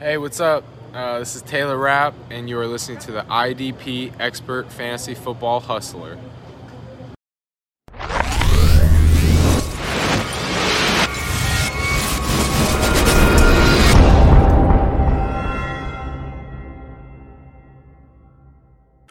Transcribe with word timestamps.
Hey, 0.00 0.16
what's 0.16 0.38
up? 0.38 0.62
Uh, 0.94 1.18
this 1.18 1.34
is 1.34 1.42
Taylor 1.42 1.76
Rapp, 1.76 2.14
and 2.30 2.48
you 2.48 2.56
are 2.60 2.68
listening 2.68 2.98
to 2.98 3.10
the 3.10 3.22
IDP 3.22 4.12
Expert 4.20 4.70
Fantasy 4.70 5.12
Football 5.12 5.58
Hustler. 5.58 6.16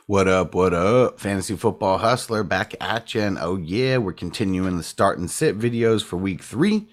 What 0.06 0.30
up, 0.30 0.56
what 0.56 0.74
up? 0.74 1.20
Fantasy 1.20 1.58
Football 1.58 1.98
Hustler 1.98 2.44
back 2.44 2.74
at 2.80 3.14
you. 3.14 3.24
And 3.24 3.38
oh, 3.38 3.58
yeah, 3.58 3.98
we're 3.98 4.14
continuing 4.14 4.78
the 4.78 4.84
start 4.84 5.20
and 5.20 5.30
sit 5.30 5.60
videos 5.60 6.02
for 6.02 6.16
week 6.16 6.42
three 6.42 6.88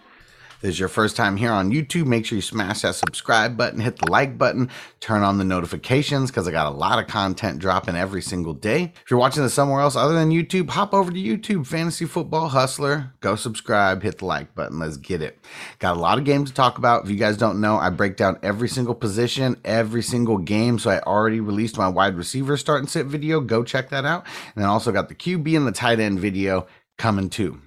this 0.65 0.77
is 0.77 0.81
your 0.81 0.89
first 0.89 1.15
time 1.15 1.37
here 1.37 1.53
on 1.53 1.70
YouTube, 1.70 2.07
make 2.07 2.25
sure 2.25 2.37
you 2.37 2.43
smash 2.43 2.81
that 2.81 2.95
subscribe 2.95 3.55
button, 3.55 3.81
hit 3.81 3.98
the 3.98 4.11
like 4.11 4.39
button, 4.39 4.70
turn 4.98 5.23
on 5.23 5.37
the 5.37 5.45
notifications 5.45 6.31
because 6.31 6.48
I 6.48 6.53
got 6.53 6.73
a 6.73 6.75
lot 6.75 6.98
of 6.98 7.07
content 7.07 7.59
dropping 7.59 7.97
every 7.97 8.23
single 8.23 8.55
day. 8.55 8.95
If 9.05 9.11
you're 9.11 9.20
watching 9.20 9.42
this 9.42 9.53
somewhere 9.53 9.83
else 9.83 9.95
other 9.95 10.15
than 10.15 10.31
YouTube, 10.31 10.70
hop 10.70 10.95
over 10.95 11.12
to 11.12 11.19
YouTube, 11.19 11.67
Fantasy 11.67 12.07
Football 12.07 12.48
Hustler, 12.48 13.12
go 13.20 13.37
subscribe, 13.37 14.03
hit 14.03 14.20
the 14.20 14.25
like 14.25 14.55
button. 14.55 14.79
Let's 14.79 14.97
get 14.97 15.20
it. 15.20 15.39
Got 15.81 15.98
a 15.98 16.01
lot 16.01 16.17
of 16.17 16.25
games 16.25 16.48
to 16.48 16.55
talk 16.55 16.79
about. 16.79 17.05
If 17.05 17.11
you 17.11 17.17
guys 17.17 17.37
don't 17.37 17.61
know, 17.61 17.77
I 17.77 17.91
break 17.91 18.17
down 18.17 18.39
every 18.42 18.70
single 18.70 18.95
position, 18.95 19.61
every 19.67 20.03
single 20.03 20.39
game. 20.39 20.79
So 20.79 20.89
I 20.89 21.01
already 21.01 21.41
released 21.41 21.77
my 21.77 21.89
wide 21.89 22.17
receiver 22.17 22.57
start 22.57 22.81
and 22.81 22.89
sit 22.89 23.05
video. 23.05 23.42
Go 23.42 23.65
check 23.65 23.91
that 23.91 24.07
out. 24.07 24.25
And 24.55 24.62
then 24.62 24.70
also 24.70 24.92
got 24.92 25.11
the 25.11 25.15
QB 25.15 25.59
and 25.59 25.67
the 25.67 25.73
tight 25.73 26.01
end 26.01 26.20
video 26.20 26.67
coming 26.97 27.29
too. 27.29 27.61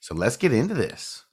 So 0.00 0.16
let's 0.16 0.36
get 0.36 0.52
into 0.52 0.74
this. 0.74 1.25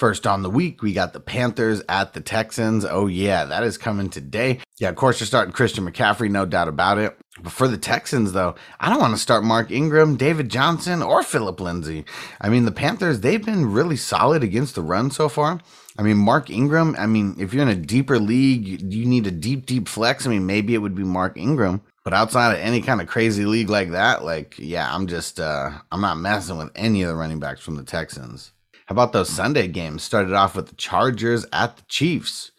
First 0.00 0.26
on 0.26 0.40
the 0.40 0.48
week, 0.48 0.80
we 0.80 0.94
got 0.94 1.12
the 1.12 1.20
Panthers 1.20 1.82
at 1.86 2.14
the 2.14 2.22
Texans. 2.22 2.86
Oh, 2.86 3.06
yeah, 3.06 3.44
that 3.44 3.64
is 3.64 3.76
coming 3.76 4.08
today. 4.08 4.60
Yeah, 4.78 4.88
of 4.88 4.96
course, 4.96 5.20
you're 5.20 5.26
starting 5.26 5.52
Christian 5.52 5.84
McCaffrey, 5.84 6.30
no 6.30 6.46
doubt 6.46 6.68
about 6.68 6.96
it. 6.96 7.18
But 7.42 7.52
for 7.52 7.68
the 7.68 7.76
Texans, 7.76 8.32
though, 8.32 8.54
I 8.80 8.88
don't 8.88 8.98
want 8.98 9.12
to 9.12 9.20
start 9.20 9.44
Mark 9.44 9.70
Ingram, 9.70 10.16
David 10.16 10.48
Johnson, 10.48 11.02
or 11.02 11.22
Philip 11.22 11.60
Lindsay. 11.60 12.06
I 12.40 12.48
mean, 12.48 12.64
the 12.64 12.72
Panthers, 12.72 13.20
they've 13.20 13.44
been 13.44 13.74
really 13.74 13.96
solid 13.96 14.42
against 14.42 14.74
the 14.74 14.80
run 14.80 15.10
so 15.10 15.28
far. 15.28 15.60
I 15.98 16.02
mean, 16.02 16.16
Mark 16.16 16.48
Ingram, 16.48 16.96
I 16.98 17.06
mean, 17.06 17.36
if 17.38 17.52
you're 17.52 17.64
in 17.64 17.68
a 17.68 17.74
deeper 17.74 18.18
league, 18.18 18.90
you 18.90 19.04
need 19.04 19.26
a 19.26 19.30
deep, 19.30 19.66
deep 19.66 19.86
flex. 19.86 20.26
I 20.26 20.30
mean, 20.30 20.46
maybe 20.46 20.72
it 20.72 20.78
would 20.78 20.94
be 20.94 21.04
Mark 21.04 21.36
Ingram. 21.36 21.82
But 22.04 22.14
outside 22.14 22.54
of 22.54 22.60
any 22.60 22.80
kind 22.80 23.02
of 23.02 23.06
crazy 23.06 23.44
league 23.44 23.68
like 23.68 23.90
that, 23.90 24.24
like, 24.24 24.54
yeah, 24.58 24.90
I'm 24.90 25.08
just, 25.08 25.38
uh, 25.38 25.72
I'm 25.92 26.00
not 26.00 26.16
messing 26.16 26.56
with 26.56 26.70
any 26.74 27.02
of 27.02 27.08
the 27.08 27.16
running 27.16 27.38
backs 27.38 27.60
from 27.60 27.76
the 27.76 27.84
Texans. 27.84 28.52
How 28.90 28.94
about 28.94 29.12
those 29.12 29.28
Sunday 29.28 29.68
games? 29.68 30.02
Started 30.02 30.32
off 30.32 30.56
with 30.56 30.66
the 30.66 30.74
Chargers 30.74 31.46
at 31.52 31.76
the 31.76 31.84
Chiefs. 31.86 32.50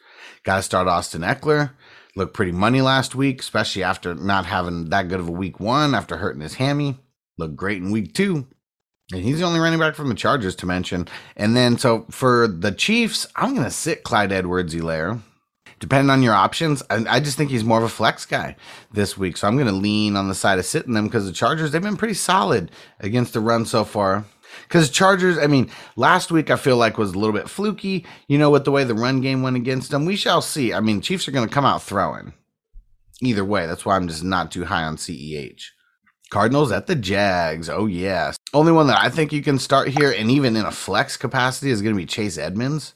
Got 0.45 0.55
to 0.55 0.63
start 0.63 0.87
Austin 0.87 1.23
Ekeler. 1.23 1.71
Looked 2.15 2.33
pretty 2.33 2.53
money 2.53 2.79
last 2.79 3.13
week, 3.13 3.41
especially 3.41 3.83
after 3.83 4.15
not 4.15 4.45
having 4.45 4.91
that 4.91 5.09
good 5.09 5.19
of 5.19 5.27
a 5.27 5.33
week 5.33 5.59
one 5.59 5.93
after 5.93 6.15
hurting 6.15 6.41
his 6.41 6.53
hammy. 6.53 6.97
Looked 7.37 7.57
great 7.57 7.81
in 7.81 7.91
week 7.91 8.13
two. 8.13 8.47
And 9.11 9.21
he's 9.21 9.39
the 9.39 9.45
only 9.45 9.59
running 9.59 9.77
back 9.77 9.93
from 9.93 10.07
the 10.07 10.15
Chargers 10.15 10.55
to 10.55 10.65
mention. 10.65 11.09
And 11.35 11.53
then, 11.53 11.77
so 11.77 12.05
for 12.09 12.47
the 12.47 12.71
Chiefs, 12.71 13.27
I'm 13.35 13.53
going 13.53 13.65
to 13.65 13.69
sit 13.69 14.03
Clyde 14.03 14.31
Edwards 14.31 14.73
Helaire. 14.73 15.19
Depending 15.81 16.11
on 16.11 16.23
your 16.23 16.33
options, 16.33 16.81
I, 16.89 17.03
I, 17.09 17.19
just 17.19 17.37
think 17.37 17.51
he's 17.51 17.65
more 17.65 17.79
of 17.79 17.83
a 17.83 17.89
flex 17.89 18.25
guy 18.25 18.55
this 18.93 19.17
week. 19.17 19.35
So 19.35 19.49
I'm 19.49 19.55
going 19.55 19.67
to 19.67 19.73
lean 19.73 20.15
on 20.15 20.29
the 20.29 20.35
side 20.35 20.59
of 20.59 20.65
sitting 20.65 20.93
them 20.93 21.07
because 21.07 21.25
the 21.25 21.33
Chargers, 21.33 21.71
they've 21.71 21.81
been 21.81 21.97
pretty 21.97 22.13
solid 22.13 22.71
against 23.01 23.33
the 23.33 23.41
run 23.41 23.65
so 23.65 23.83
far. 23.83 24.23
Because 24.63 24.89
Chargers, 24.89 25.37
I 25.37 25.47
mean, 25.47 25.69
last 25.95 26.31
week 26.31 26.49
I 26.49 26.55
feel 26.55 26.77
like 26.77 26.97
was 26.97 27.13
a 27.13 27.19
little 27.19 27.35
bit 27.35 27.49
fluky, 27.49 28.05
you 28.27 28.37
know, 28.37 28.49
with 28.49 28.65
the 28.65 28.71
way 28.71 28.83
the 28.83 28.93
run 28.93 29.21
game 29.21 29.43
went 29.43 29.57
against 29.57 29.91
them. 29.91 30.05
We 30.05 30.15
shall 30.15 30.41
see. 30.41 30.73
I 30.73 30.79
mean, 30.79 31.01
Chiefs 31.01 31.27
are 31.27 31.31
going 31.31 31.47
to 31.47 31.53
come 31.53 31.65
out 31.65 31.83
throwing. 31.83 32.33
Either 33.21 33.45
way, 33.45 33.67
that's 33.67 33.85
why 33.85 33.95
I'm 33.95 34.07
just 34.07 34.23
not 34.23 34.51
too 34.51 34.65
high 34.65 34.83
on 34.83 34.97
CEH. 34.97 35.63
Cardinals 36.31 36.71
at 36.71 36.87
the 36.87 36.95
Jags. 36.95 37.69
Oh, 37.69 37.85
yes. 37.85 38.37
Only 38.53 38.71
one 38.71 38.87
that 38.87 38.99
I 38.99 39.09
think 39.09 39.33
you 39.33 39.43
can 39.43 39.59
start 39.59 39.89
here, 39.89 40.11
and 40.11 40.31
even 40.31 40.55
in 40.55 40.65
a 40.65 40.71
flex 40.71 41.17
capacity, 41.17 41.71
is 41.71 41.81
going 41.81 41.93
to 41.93 41.99
be 41.99 42.05
Chase 42.05 42.37
Edmonds. 42.37 42.95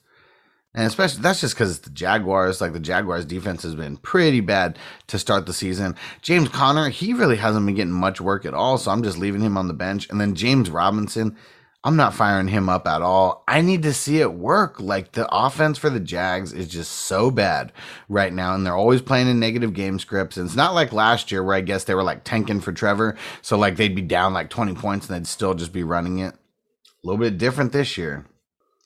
And 0.75 0.85
especially 0.85 1.21
that's 1.21 1.39
just 1.39 1.55
because 1.55 1.79
the 1.79 1.89
Jaguars, 1.89 2.59
like 2.59 2.73
the 2.73 2.79
Jaguars 2.81 3.23
defense 3.23 3.63
has 3.63 3.75
been 3.75 3.95
pretty 3.95 4.41
bad 4.41 4.77
to 5.07 5.17
start 5.17 5.45
the 5.45 5.53
season. 5.53 5.95
James 6.21 6.49
Conner, 6.49 6.89
he 6.89 7.13
really 7.13 7.37
hasn't 7.37 7.65
been 7.65 7.75
getting 7.75 7.93
much 7.93 8.19
work 8.19 8.45
at 8.45 8.53
all. 8.53 8.77
So 8.77 8.91
I'm 8.91 9.01
just 9.01 9.17
leaving 9.17 9.41
him 9.41 9.57
on 9.57 9.69
the 9.69 9.73
bench. 9.73 10.09
And 10.09 10.19
then 10.19 10.35
James 10.35 10.69
Robinson, 10.69 11.37
I'm 11.85 11.95
not 11.95 12.13
firing 12.13 12.49
him 12.49 12.67
up 12.67 12.87
at 12.87 13.01
all. 13.01 13.45
I 13.47 13.61
need 13.61 13.83
to 13.83 13.93
see 13.93 14.19
it 14.19 14.33
work. 14.33 14.77
Like 14.81 15.13
the 15.13 15.33
offense 15.33 15.77
for 15.77 15.89
the 15.89 16.01
Jags 16.01 16.51
is 16.51 16.67
just 16.67 16.91
so 16.91 17.31
bad 17.31 17.71
right 18.09 18.33
now. 18.33 18.53
And 18.53 18.65
they're 18.65 18.75
always 18.75 19.01
playing 19.01 19.29
in 19.29 19.39
negative 19.39 19.73
game 19.73 19.97
scripts. 19.97 20.35
And 20.35 20.45
it's 20.45 20.57
not 20.57 20.73
like 20.73 20.91
last 20.91 21.31
year 21.31 21.41
where 21.41 21.55
I 21.55 21.61
guess 21.61 21.85
they 21.85 21.95
were 21.95 22.03
like 22.03 22.25
tanking 22.25 22.59
for 22.59 22.73
Trevor. 22.73 23.15
So 23.41 23.57
like 23.57 23.77
they'd 23.77 23.95
be 23.95 24.01
down 24.01 24.33
like 24.33 24.49
20 24.49 24.73
points 24.73 25.07
and 25.07 25.15
they'd 25.15 25.27
still 25.27 25.53
just 25.53 25.71
be 25.71 25.83
running 25.83 26.19
it. 26.19 26.33
A 26.33 27.07
little 27.07 27.19
bit 27.19 27.37
different 27.37 27.71
this 27.71 27.97
year. 27.97 28.25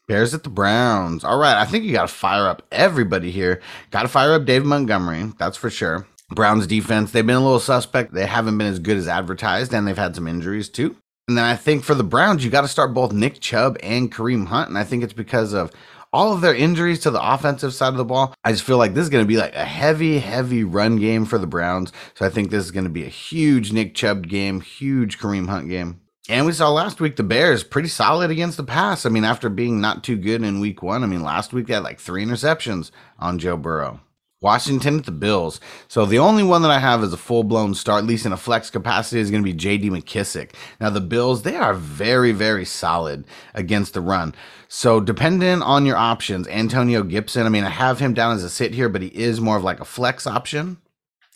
Bears 0.10 0.34
at 0.34 0.42
the 0.42 0.50
Browns. 0.50 1.24
All 1.24 1.38
right, 1.38 1.56
I 1.56 1.66
think 1.66 1.86
you 1.86 1.94
got 1.94 2.10
to 2.10 2.14
fire 2.14 2.48
up 2.48 2.64
everybody 2.72 3.30
here. 3.30 3.62
Got 3.92 4.02
to 4.02 4.08
fire 4.08 4.34
up 4.34 4.44
Dave 4.44 4.66
Montgomery, 4.66 5.32
that's 5.38 5.56
for 5.56 5.70
sure. 5.70 6.08
Browns 6.32 6.66
defense, 6.66 7.12
they've 7.12 7.26
been 7.26 7.36
a 7.36 7.44
little 7.44 7.60
suspect. 7.60 8.12
They 8.12 8.26
haven't 8.26 8.58
been 8.58 8.66
as 8.66 8.80
good 8.80 8.98
as 8.98 9.08
advertised, 9.08 9.72
and 9.72 9.88
they've 9.88 9.96
had 9.96 10.16
some 10.16 10.28
injuries 10.28 10.68
too. 10.68 10.98
And 11.28 11.38
then 11.38 11.46
I 11.46 11.56
think 11.56 11.84
for 11.84 11.94
the 11.94 12.04
Browns, 12.04 12.44
you 12.44 12.50
got 12.50 12.62
to 12.62 12.68
start 12.68 12.92
both 12.92 13.14
Nick 13.14 13.40
Chubb 13.40 13.78
and 13.84 14.12
Kareem 14.12 14.48
Hunt. 14.48 14.68
And 14.68 14.80
I 14.80 14.84
think 14.84 15.04
it's 15.04 15.14
because 15.14 15.54
of 15.54 15.72
all 16.12 16.34
of 16.34 16.42
their 16.42 16.56
injuries 16.56 17.02
to 17.02 17.12
the 17.12 17.34
offensive 17.34 17.76
side 17.76 17.90
of 17.90 17.98
the 17.98 18.06
ball. 18.06 18.34
I 18.44 18.52
just 18.52 18.64
feel 18.64 18.78
like 18.78 18.96
this 18.96 19.04
is 19.04 19.10
going 19.10 19.24
to 19.24 19.28
be 19.28 19.38
like 19.38 19.54
a 19.54 19.64
heavy, 19.64 20.18
heavy 20.18 20.64
run 20.64 20.96
game 20.96 21.26
for 21.26 21.38
the 21.38 21.46
Browns. 21.46 21.94
So 22.16 22.26
I 22.26 22.30
think 22.30 22.50
this 22.50 22.66
is 22.66 22.72
going 22.72 22.86
to 22.86 22.90
be 22.90 23.04
a 23.04 23.10
huge 23.10 23.72
Nick 23.72 23.94
Chubb 23.94 24.28
game, 24.28 24.62
huge 24.62 25.20
Kareem 25.20 25.48
Hunt 25.50 25.70
game. 25.70 26.02
And 26.30 26.46
we 26.46 26.52
saw 26.52 26.70
last 26.70 27.02
week 27.02 27.16
the 27.16 27.24
Bears 27.24 27.64
pretty 27.64 27.90
solid 27.90 28.30
against 28.30 28.58
the 28.58 28.64
pass. 28.64 29.04
I 29.04 29.10
mean, 29.10 29.24
after 29.24 29.50
being 29.50 29.82
not 29.82 30.04
too 30.04 30.16
good 30.16 30.44
in 30.44 30.60
week 30.60 30.84
one, 30.84 31.04
I 31.04 31.08
mean, 31.08 31.24
last 31.24 31.54
week 31.54 31.66
they 31.66 31.74
had 31.74 31.82
like 31.82 32.00
three 32.00 32.24
interceptions 32.24 32.92
on 33.18 33.40
Joe 33.40 33.58
Burrow. 33.58 34.00
Washington 34.40 35.00
at 35.00 35.06
the 35.06 35.12
Bills. 35.12 35.60
So 35.88 36.06
the 36.06 36.20
only 36.20 36.44
one 36.44 36.62
that 36.62 36.72
I 36.72 36.78
have 36.78 37.04
is 37.04 37.12
a 37.12 37.18
full 37.18 37.44
blown 37.44 37.74
start, 37.74 38.04
at 38.04 38.08
least 38.08 38.28
in 38.28 38.32
a 38.32 38.38
flex 38.38 38.70
capacity, 38.70 39.20
is 39.20 39.32
going 39.32 39.44
to 39.44 39.52
be 39.52 39.58
J.D. 39.58 39.90
McKissic. 39.90 40.52
Now 40.80 40.92
the 40.92 41.02
Bills, 41.02 41.42
they 41.42 41.56
are 41.56 41.74
very, 41.74 42.32
very 42.32 42.64
solid 42.64 43.26
against 43.56 43.96
the 43.96 44.02
run. 44.02 44.36
So 44.68 45.02
dependent 45.02 45.64
on 45.64 45.88
your 45.88 45.98
options, 45.98 46.48
Antonio 46.48 47.02
Gibson. 47.02 47.48
I 47.48 47.50
mean, 47.50 47.64
I 47.64 47.70
have 47.70 48.00
him 48.00 48.14
down 48.14 48.36
as 48.36 48.44
a 48.44 48.52
sit 48.52 48.76
here, 48.76 48.88
but 48.88 49.02
he 49.02 49.08
is 49.08 49.42
more 49.42 49.58
of 49.58 49.64
like 49.64 49.80
a 49.80 49.86
flex 49.86 50.28
option 50.28 50.78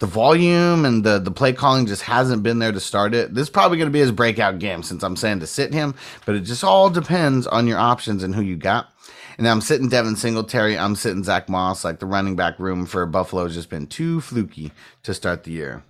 the 0.04 0.08
volume 0.08 0.84
and 0.84 1.06
the 1.06 1.18
the 1.18 1.32
play 1.32 1.54
calling 1.54 1.86
just 1.86 2.02
hasn't 2.02 2.44
been 2.44 2.60
there 2.60 2.74
to 2.74 2.80
start 2.82 3.14
it. 3.14 3.34
This 3.34 3.44
is 3.44 3.50
probably 3.50 3.78
going 3.78 3.88
to 3.88 3.94
be 3.94 4.02
his 4.02 4.12
breakout 4.12 4.60
game 4.60 4.84
since 4.84 5.02
I'm 5.02 5.16
saying 5.16 5.40
to 5.40 5.48
sit 5.48 5.74
him, 5.74 5.96
but 6.26 6.36
it 6.36 6.42
just 6.42 6.62
all 6.62 6.90
depends 6.90 7.48
on 7.48 7.68
your 7.68 7.78
options 7.78 8.22
and 8.22 8.36
who 8.36 8.42
you 8.42 8.58
got. 8.58 8.94
And 9.38 9.48
I'm 9.48 9.62
sitting 9.62 9.88
Devin 9.88 10.18
Singletary, 10.18 10.78
I'm 10.78 10.98
sitting 10.98 11.24
Zach 11.24 11.48
Moss. 11.48 11.86
Like 11.86 12.00
the 12.00 12.06
running 12.06 12.36
back 12.36 12.60
room 12.60 12.86
for 12.86 13.06
Buffalo 13.06 13.46
has 13.46 13.54
just 13.54 13.70
been 13.70 13.88
too 13.88 14.20
fluky 14.20 14.74
to 15.04 15.14
start 15.14 15.46
the 15.46 15.52
year. 15.52 15.84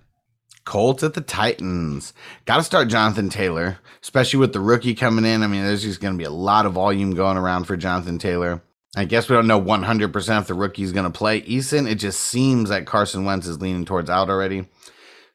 Colts 0.64 1.02
at 1.02 1.14
the 1.14 1.20
Titans. 1.20 2.12
Got 2.44 2.58
to 2.58 2.62
start 2.62 2.86
Jonathan 2.86 3.30
Taylor, 3.30 3.78
especially 4.00 4.38
with 4.38 4.52
the 4.52 4.60
rookie 4.60 4.94
coming 4.94 5.24
in. 5.24 5.42
I 5.42 5.48
mean, 5.48 5.64
there's 5.64 5.82
just 5.82 6.00
going 6.00 6.14
to 6.14 6.18
be 6.18 6.22
a 6.22 6.30
lot 6.30 6.66
of 6.66 6.74
volume 6.74 7.16
going 7.16 7.36
around 7.36 7.64
for 7.64 7.76
Jonathan 7.76 8.20
Taylor. 8.20 8.62
I 8.96 9.04
guess 9.04 9.28
we 9.28 9.34
don't 9.34 9.46
know 9.46 9.60
100% 9.60 10.40
if 10.40 10.46
the 10.46 10.54
rookie's 10.54 10.92
going 10.92 11.10
to 11.10 11.16
play. 11.16 11.42
Eason, 11.42 11.90
it 11.90 11.96
just 11.96 12.20
seems 12.20 12.70
like 12.70 12.86
Carson 12.86 13.24
Wentz 13.24 13.46
is 13.46 13.60
leaning 13.60 13.84
towards 13.84 14.08
out 14.08 14.30
already. 14.30 14.66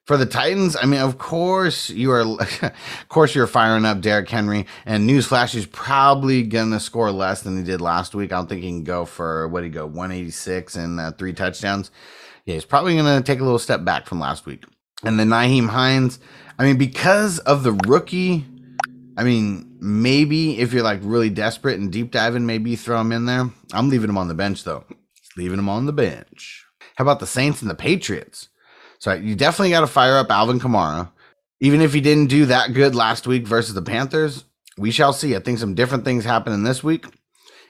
For 0.05 0.17
the 0.17 0.25
Titans, 0.25 0.75
I 0.75 0.85
mean, 0.85 1.01
of 1.01 1.19
course 1.19 1.89
you 1.89 2.11
are, 2.11 2.21
of 2.41 3.09
course 3.09 3.35
you're 3.35 3.45
firing 3.45 3.85
up 3.85 4.01
Derrick 4.01 4.29
Henry. 4.29 4.65
And 4.85 5.07
newsflash, 5.07 5.53
he's 5.53 5.67
probably 5.67 6.43
gonna 6.43 6.79
score 6.79 7.11
less 7.11 7.41
than 7.43 7.57
he 7.57 7.63
did 7.63 7.79
last 7.79 8.15
week. 8.15 8.31
I 8.31 8.37
don't 8.37 8.49
think 8.49 8.63
he 8.63 8.69
can 8.69 8.83
go 8.83 9.05
for 9.05 9.47
what 9.49 9.63
he 9.63 9.69
go 9.69 9.85
186 9.85 10.75
and 10.75 10.99
uh, 10.99 11.11
three 11.11 11.33
touchdowns. 11.33 11.91
Yeah, 12.45 12.55
he's 12.55 12.65
probably 12.65 12.95
gonna 12.95 13.21
take 13.21 13.39
a 13.39 13.43
little 13.43 13.59
step 13.59 13.85
back 13.85 14.07
from 14.07 14.19
last 14.19 14.47
week. 14.47 14.63
And 15.03 15.19
then 15.19 15.29
Nyheim 15.29 15.69
Hines, 15.69 16.19
I 16.57 16.63
mean, 16.63 16.77
because 16.77 17.37
of 17.39 17.61
the 17.61 17.73
rookie, 17.87 18.47
I 19.15 19.23
mean, 19.23 19.68
maybe 19.79 20.59
if 20.59 20.73
you're 20.73 20.83
like 20.83 20.99
really 21.03 21.29
desperate 21.29 21.79
and 21.79 21.91
deep 21.91 22.11
diving, 22.11 22.45
maybe 22.45 22.75
throw 22.75 22.99
him 22.99 23.11
in 23.11 23.25
there. 23.25 23.49
I'm 23.73 23.89
leaving 23.89 24.09
him 24.09 24.17
on 24.17 24.27
the 24.27 24.33
bench 24.33 24.63
though. 24.63 24.83
Leaving 25.37 25.59
him 25.59 25.69
on 25.69 25.85
the 25.85 25.93
bench. 25.93 26.65
How 26.95 27.03
about 27.03 27.19
the 27.19 27.27
Saints 27.27 27.61
and 27.61 27.69
the 27.69 27.75
Patriots? 27.75 28.49
So 28.99 29.13
you 29.13 29.35
definitely 29.35 29.69
got 29.69 29.81
to 29.81 29.87
fire 29.87 30.17
up 30.17 30.29
Alvin 30.29 30.59
Kamara. 30.59 31.11
Even 31.61 31.81
if 31.81 31.93
he 31.93 32.01
didn't 32.01 32.27
do 32.27 32.45
that 32.45 32.73
good 32.73 32.95
last 32.95 33.27
week 33.27 33.47
versus 33.47 33.73
the 33.73 33.81
Panthers, 33.81 34.45
we 34.77 34.91
shall 34.91 35.13
see. 35.13 35.35
I 35.35 35.39
think 35.39 35.59
some 35.59 35.75
different 35.75 36.05
things 36.05 36.25
happening 36.25 36.63
this 36.63 36.83
week. 36.83 37.05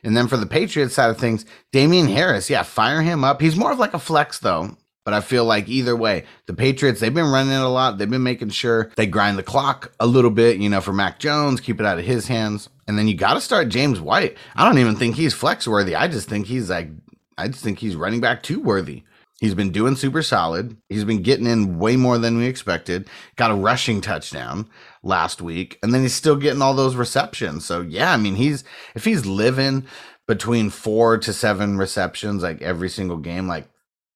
And 0.04 0.16
then 0.16 0.28
for 0.28 0.38
the 0.38 0.46
Patriots 0.46 0.94
side 0.94 1.10
of 1.10 1.18
things, 1.18 1.46
Damien 1.72 2.08
Harris, 2.08 2.50
yeah, 2.50 2.64
fire 2.64 3.02
him 3.02 3.24
up. 3.24 3.42
He's 3.42 3.56
more 3.56 3.72
of 3.72 3.80
like 3.80 3.94
a 3.94 4.00
flex 4.00 4.40
though. 4.40 4.78
But 5.10 5.16
I 5.16 5.22
feel 5.22 5.44
like 5.44 5.68
either 5.68 5.96
way, 5.96 6.26
the 6.46 6.54
Patriots, 6.54 7.00
they've 7.00 7.12
been 7.12 7.32
running 7.32 7.52
it 7.52 7.62
a 7.62 7.68
lot. 7.68 7.98
They've 7.98 8.08
been 8.08 8.22
making 8.22 8.50
sure 8.50 8.92
they 8.96 9.08
grind 9.08 9.40
the 9.40 9.44
clock 9.44 9.92
a 10.00 10.06
little 10.06 10.30
bit, 10.30 10.60
you 10.60 10.70
know, 10.70 10.82
for 10.82 10.94
Mac 10.94 11.18
Jones, 11.18 11.60
keep 11.60 11.80
it 11.80 11.86
out 11.88 11.98
of 11.98 12.06
his 12.06 12.28
hands. 12.28 12.70
And 12.88 12.96
then 12.96 13.08
you 13.08 13.16
got 13.16 13.34
to 13.34 13.42
start 13.42 13.70
James 13.70 14.00
White. 14.00 14.38
I 14.56 14.64
don't 14.64 14.78
even 14.78 14.96
think 14.96 15.16
he's 15.16 15.34
flex 15.34 15.68
worthy. 15.68 15.96
I 15.96 16.08
just 16.10 16.30
think 16.30 16.46
he's 16.46 16.70
like, 16.70 16.90
I 17.40 17.48
just 17.48 17.64
think 17.64 17.80
he's 17.80 17.96
running 17.96 18.22
back 18.22 18.44
too 18.44 18.60
worthy. 18.62 19.02
He's 19.40 19.56
been 19.56 19.72
doing 19.72 19.96
super 19.96 20.22
solid. 20.22 20.78
He's 20.90 21.06
been 21.06 21.24
getting 21.24 21.48
in 21.48 21.80
way 21.80 21.96
more 21.96 22.20
than 22.20 22.38
we 22.38 22.46
expected. 22.46 23.10
Got 23.36 23.50
a 23.50 23.56
rushing 23.56 24.02
touchdown 24.02 24.70
last 25.02 25.42
week, 25.42 25.80
and 25.82 25.92
then 25.92 26.04
he's 26.04 26.14
still 26.14 26.36
getting 26.36 26.62
all 26.62 26.76
those 26.76 26.96
receptions. 26.96 27.66
So 27.66 27.82
yeah, 27.82 28.14
I 28.14 28.18
mean, 28.18 28.36
he's 28.36 28.64
if 28.94 29.06
he's 29.06 29.26
living 29.26 29.88
between 30.28 30.70
four 30.70 31.18
to 31.18 31.34
seven 31.34 31.80
receptions 31.80 32.44
like 32.44 32.62
every 32.62 32.90
single 32.90 33.18
game, 33.18 33.48
like 33.48 33.68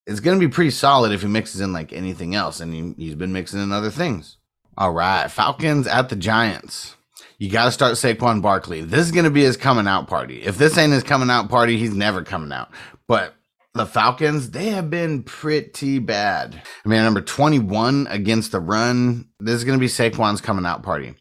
it's 0.05 0.19
gonna 0.19 0.39
be 0.39 0.47
pretty 0.47 0.71
solid 0.71 1.11
if 1.11 1.21
he 1.21 1.27
mixes 1.27 1.61
in 1.61 1.73
like 1.73 1.94
anything 1.94 2.35
else, 2.35 2.59
and 2.59 2.73
he, 2.73 3.05
he's 3.05 3.15
been 3.15 3.33
mixing 3.33 3.61
in 3.61 3.71
other 3.71 3.91
things. 3.91 4.38
All 4.77 4.91
right, 4.91 5.29
Falcons 5.29 5.88
at 5.88 6.09
the 6.09 6.15
Giants. 6.15 6.95
You 7.38 7.50
got 7.50 7.65
to 7.65 7.71
start 7.71 7.94
Saquon 7.94 8.41
Barkley. 8.41 8.81
This 8.81 9.05
is 9.05 9.11
going 9.11 9.25
to 9.25 9.29
be 9.29 9.44
his 9.44 9.57
coming 9.57 9.88
out 9.88 10.07
party. 10.07 10.41
If 10.41 10.57
this 10.57 10.77
ain't 10.77 10.94
his 10.94 11.03
coming 11.03 11.29
out 11.29 11.50
party, 11.50 11.77
he's 11.77 11.94
never 11.94 12.23
coming 12.23 12.51
out. 12.53 12.69
But 13.07 13.35
the 13.73 13.85
Falcons, 13.85 14.51
they 14.51 14.67
have 14.67 14.89
been 14.89 15.23
pretty 15.23 16.00
bad. 16.00 16.61
I 16.85 16.89
mean, 16.89 17.03
number 17.03 17.21
21 17.21 18.07
against 18.07 18.51
the 18.51 18.59
run, 18.59 19.27
this 19.39 19.55
is 19.55 19.63
going 19.63 19.77
to 19.77 19.81
be 19.83 19.88
Saquon's 19.88 20.41
coming 20.41 20.65
out 20.65 20.83
party. 20.83 21.15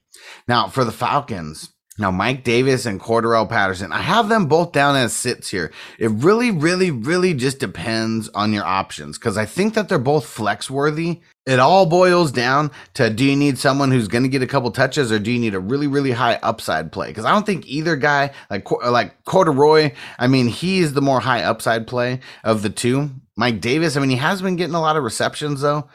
Now, 0.47 0.69
for 0.69 0.85
the 0.85 0.93
Falcons, 0.93 1.72
now 1.99 2.11
Mike 2.11 2.43
Davis 2.43 2.87
and 2.87 2.99
Cordarrelle 2.99 3.49
Patterson, 3.49 3.93
I 3.93 4.01
have 4.01 4.31
them 4.31 4.47
both 4.47 4.73
down 4.73 4.97
as 4.97 5.13
sits 5.13 5.51
here. 5.51 5.73
It 5.99 6.11
really, 6.11 6.51
really, 6.51 6.91
really 6.91 7.35
just 7.35 7.59
depends 7.59 8.31
on 8.31 8.53
your 8.53 8.65
options 8.65 9.19
because 9.19 9.37
I 9.37 9.45
think 9.45 9.75
that 9.75 9.89
they're 9.89 9.99
both 9.99 10.25
flex 10.25 10.71
worthy. 10.71 11.21
It 11.45 11.59
all 11.59 11.85
boils 11.85 12.33
down 12.33 12.71
to 12.95 13.11
do 13.11 13.25
you 13.25 13.37
need 13.37 13.59
someone 13.59 13.91
who's 13.91 14.09
going 14.09 14.23
to 14.23 14.31
get 14.31 14.43
a 14.43 14.47
couple 14.47 14.71
touches 14.71 15.13
or 15.13 15.19
do 15.19 15.31
you 15.31 15.39
need 15.39 15.55
a 15.55 15.61
really, 15.61 15.87
really 15.87 16.13
high 16.13 16.39
upside 16.43 16.93
play? 16.93 17.09
Because 17.09 17.27
I 17.27 17.33
don't 17.33 17.45
think 17.45 17.67
either 17.67 17.97
guy, 17.97 18.31
like 18.49 18.71
like 18.71 19.25
Corduroy, 19.25 19.93
I 20.19 20.29
mean, 20.29 20.47
he's 20.47 20.95
the 20.95 21.03
more 21.03 21.21
high 21.21 21.43
upside 21.43 21.87
play 21.87 22.21
of 22.43 22.63
the 22.63 22.71
two. 22.71 23.11
Mike 23.37 23.61
Davis, 23.61 23.97
I 23.97 24.01
mean, 24.01 24.11
he 24.11 24.17
has 24.17 24.41
been 24.41 24.57
getting 24.57 24.75
a 24.75 24.81
lot 24.81 24.97
of 24.97 25.05
receptions 25.05 25.61
though. 25.61 25.89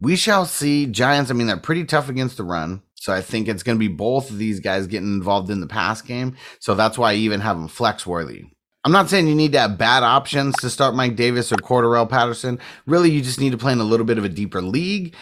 We 0.00 0.16
shall 0.16 0.46
see. 0.46 0.86
Giants, 0.86 1.30
I 1.30 1.34
mean, 1.34 1.46
they're 1.46 1.56
pretty 1.56 1.84
tough 1.84 2.08
against 2.08 2.36
the 2.36 2.44
run. 2.44 2.82
So 3.02 3.12
I 3.12 3.20
think 3.20 3.48
it's 3.48 3.64
going 3.64 3.76
to 3.76 3.80
be 3.80 3.92
both 3.92 4.30
of 4.30 4.38
these 4.38 4.60
guys 4.60 4.86
getting 4.86 5.12
involved 5.12 5.50
in 5.50 5.60
the 5.60 5.66
pass 5.66 6.00
game. 6.00 6.36
So 6.60 6.76
that's 6.76 6.96
why 6.96 7.10
I 7.10 7.14
even 7.16 7.40
have 7.40 7.58
them 7.58 7.66
flex 7.66 8.06
worthy. 8.06 8.44
I'm 8.84 8.92
not 8.92 9.10
saying 9.10 9.26
you 9.26 9.34
need 9.34 9.50
to 9.54 9.58
have 9.58 9.76
bad 9.76 10.04
options 10.04 10.54
to 10.58 10.70
start 10.70 10.94
Mike 10.94 11.16
Davis 11.16 11.50
or 11.50 11.56
Cordarrelle 11.56 12.08
Patterson. 12.08 12.60
Really, 12.86 13.10
you 13.10 13.20
just 13.20 13.40
need 13.40 13.50
to 13.50 13.58
play 13.58 13.72
in 13.72 13.80
a 13.80 13.84
little 13.84 14.06
bit 14.06 14.18
of 14.18 14.24
a 14.24 14.28
deeper 14.28 14.62
league, 14.62 15.16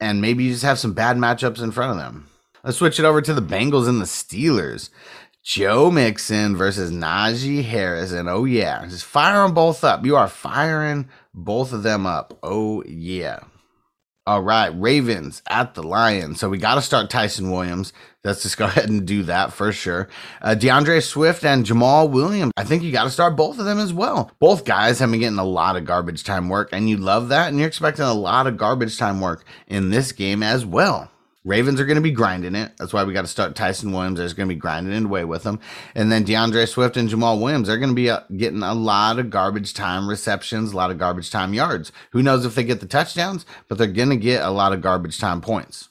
and 0.00 0.22
maybe 0.22 0.44
you 0.44 0.52
just 0.52 0.64
have 0.64 0.78
some 0.78 0.94
bad 0.94 1.18
matchups 1.18 1.62
in 1.62 1.72
front 1.72 1.90
of 1.90 1.98
them. 1.98 2.26
Let's 2.64 2.78
switch 2.78 2.98
it 2.98 3.04
over 3.04 3.20
to 3.20 3.34
the 3.34 3.42
Bengals 3.42 3.86
and 3.86 4.00
the 4.00 4.06
Steelers. 4.06 4.88
Joe 5.42 5.90
Mixon 5.90 6.56
versus 6.56 6.90
Najee 6.90 7.62
Harris. 7.62 8.12
And 8.12 8.30
oh, 8.30 8.46
yeah, 8.46 8.86
just 8.86 9.04
fire 9.04 9.42
them 9.42 9.52
both 9.52 9.84
up. 9.84 10.06
You 10.06 10.16
are 10.16 10.26
firing 10.26 11.10
both 11.34 11.74
of 11.74 11.82
them 11.82 12.06
up. 12.06 12.38
Oh, 12.42 12.82
yeah. 12.84 13.40
All 14.28 14.42
right, 14.42 14.68
Ravens 14.68 15.40
at 15.48 15.74
the 15.74 15.84
Lions. 15.84 16.40
So 16.40 16.48
we 16.48 16.58
got 16.58 16.74
to 16.74 16.82
start 16.82 17.10
Ty'Son 17.10 17.52
Williams. 17.52 17.92
Let's 18.24 18.42
just 18.42 18.56
go 18.56 18.64
ahead 18.66 18.88
and 18.88 19.06
do 19.06 19.22
that 19.22 19.52
for 19.52 19.70
sure. 19.70 20.08
Uh, 20.42 20.56
D'Andre 20.56 20.98
Swift 20.98 21.44
and 21.44 21.64
Jamaal 21.64 22.10
Williams. 22.10 22.50
I 22.56 22.64
think 22.64 22.82
you 22.82 22.90
got 22.90 23.04
to 23.04 23.10
start 23.10 23.36
both 23.36 23.60
of 23.60 23.66
them 23.66 23.78
as 23.78 23.92
well. 23.92 24.32
Both 24.40 24.64
guys 24.64 24.98
have 24.98 25.12
been 25.12 25.20
getting 25.20 25.38
a 25.38 25.44
lot 25.44 25.76
of 25.76 25.84
garbage 25.84 26.24
time 26.24 26.48
work, 26.48 26.70
and 26.72 26.90
you 26.90 26.96
love 26.96 27.28
that. 27.28 27.48
And 27.50 27.58
you're 27.58 27.68
expecting 27.68 28.04
a 28.04 28.14
lot 28.14 28.48
of 28.48 28.56
garbage 28.56 28.98
time 28.98 29.20
work 29.20 29.44
in 29.68 29.90
this 29.90 30.10
game 30.10 30.42
as 30.42 30.66
well. 30.66 31.08
Ravens 31.46 31.80
are 31.80 31.86
going 31.86 31.94
to 31.94 32.02
be 32.02 32.10
grinding 32.10 32.56
it. 32.56 32.72
That's 32.76 32.92
why 32.92 33.04
we 33.04 33.12
got 33.12 33.22
to 33.22 33.28
start 33.28 33.54
Ty'Son 33.54 33.92
Williams. 33.92 34.18
There's 34.18 34.34
going 34.34 34.48
to 34.48 34.54
be 34.54 34.58
grinding 34.58 34.92
it 34.92 35.04
away 35.04 35.24
with 35.24 35.44
them. 35.44 35.60
And 35.94 36.10
then 36.10 36.24
D'Andre 36.24 36.66
Swift 36.66 36.96
and 36.96 37.08
Jamaal 37.08 37.40
Williams, 37.40 37.68
they're 37.68 37.78
going 37.78 37.90
to 37.90 37.94
be 37.94 38.10
uh, 38.10 38.20
getting 38.36 38.64
a 38.64 38.74
lot 38.74 39.20
of 39.20 39.30
garbage 39.30 39.72
time 39.72 40.08
receptions, 40.08 40.72
a 40.72 40.76
lot 40.76 40.90
of 40.90 40.98
garbage 40.98 41.30
time 41.30 41.54
yards. 41.54 41.92
Who 42.10 42.20
knows 42.20 42.44
if 42.44 42.56
they 42.56 42.64
get 42.64 42.80
the 42.80 42.86
touchdowns, 42.86 43.46
but 43.68 43.78
they're 43.78 43.86
going 43.86 44.10
to 44.10 44.16
get 44.16 44.42
a 44.42 44.50
lot 44.50 44.72
of 44.72 44.80
garbage 44.80 45.20
time 45.20 45.40
points. 45.40 45.88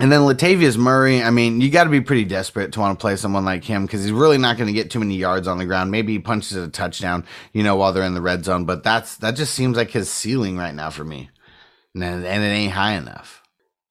And 0.00 0.10
then 0.10 0.22
Latavius 0.22 0.76
Murray, 0.76 1.22
I 1.22 1.30
mean, 1.30 1.60
you 1.60 1.70
got 1.70 1.84
to 1.84 1.90
be 1.90 2.00
pretty 2.00 2.24
desperate 2.24 2.72
to 2.72 2.80
want 2.80 2.98
to 2.98 3.00
play 3.00 3.14
someone 3.14 3.44
like 3.44 3.62
him 3.62 3.86
because 3.86 4.02
he's 4.02 4.12
really 4.12 4.38
not 4.38 4.56
going 4.56 4.66
to 4.66 4.74
get 4.74 4.90
too 4.90 4.98
many 4.98 5.14
yards 5.14 5.46
on 5.46 5.58
the 5.58 5.66
ground. 5.66 5.92
Maybe 5.92 6.14
he 6.14 6.18
punches 6.18 6.56
a 6.56 6.68
touchdown, 6.68 7.24
you 7.52 7.62
know, 7.62 7.76
while 7.76 7.92
they're 7.92 8.02
in 8.02 8.14
the 8.14 8.20
red 8.20 8.44
zone, 8.44 8.64
but 8.64 8.82
that's 8.82 9.16
that 9.18 9.36
just 9.36 9.54
seems 9.54 9.76
like 9.76 9.92
his 9.92 10.10
ceiling 10.10 10.58
right 10.58 10.74
now 10.74 10.90
for 10.90 11.04
me, 11.04 11.30
and, 11.94 12.02
and 12.02 12.42
it 12.42 12.48
ain't 12.48 12.72
high 12.72 12.94
enough. 12.94 13.45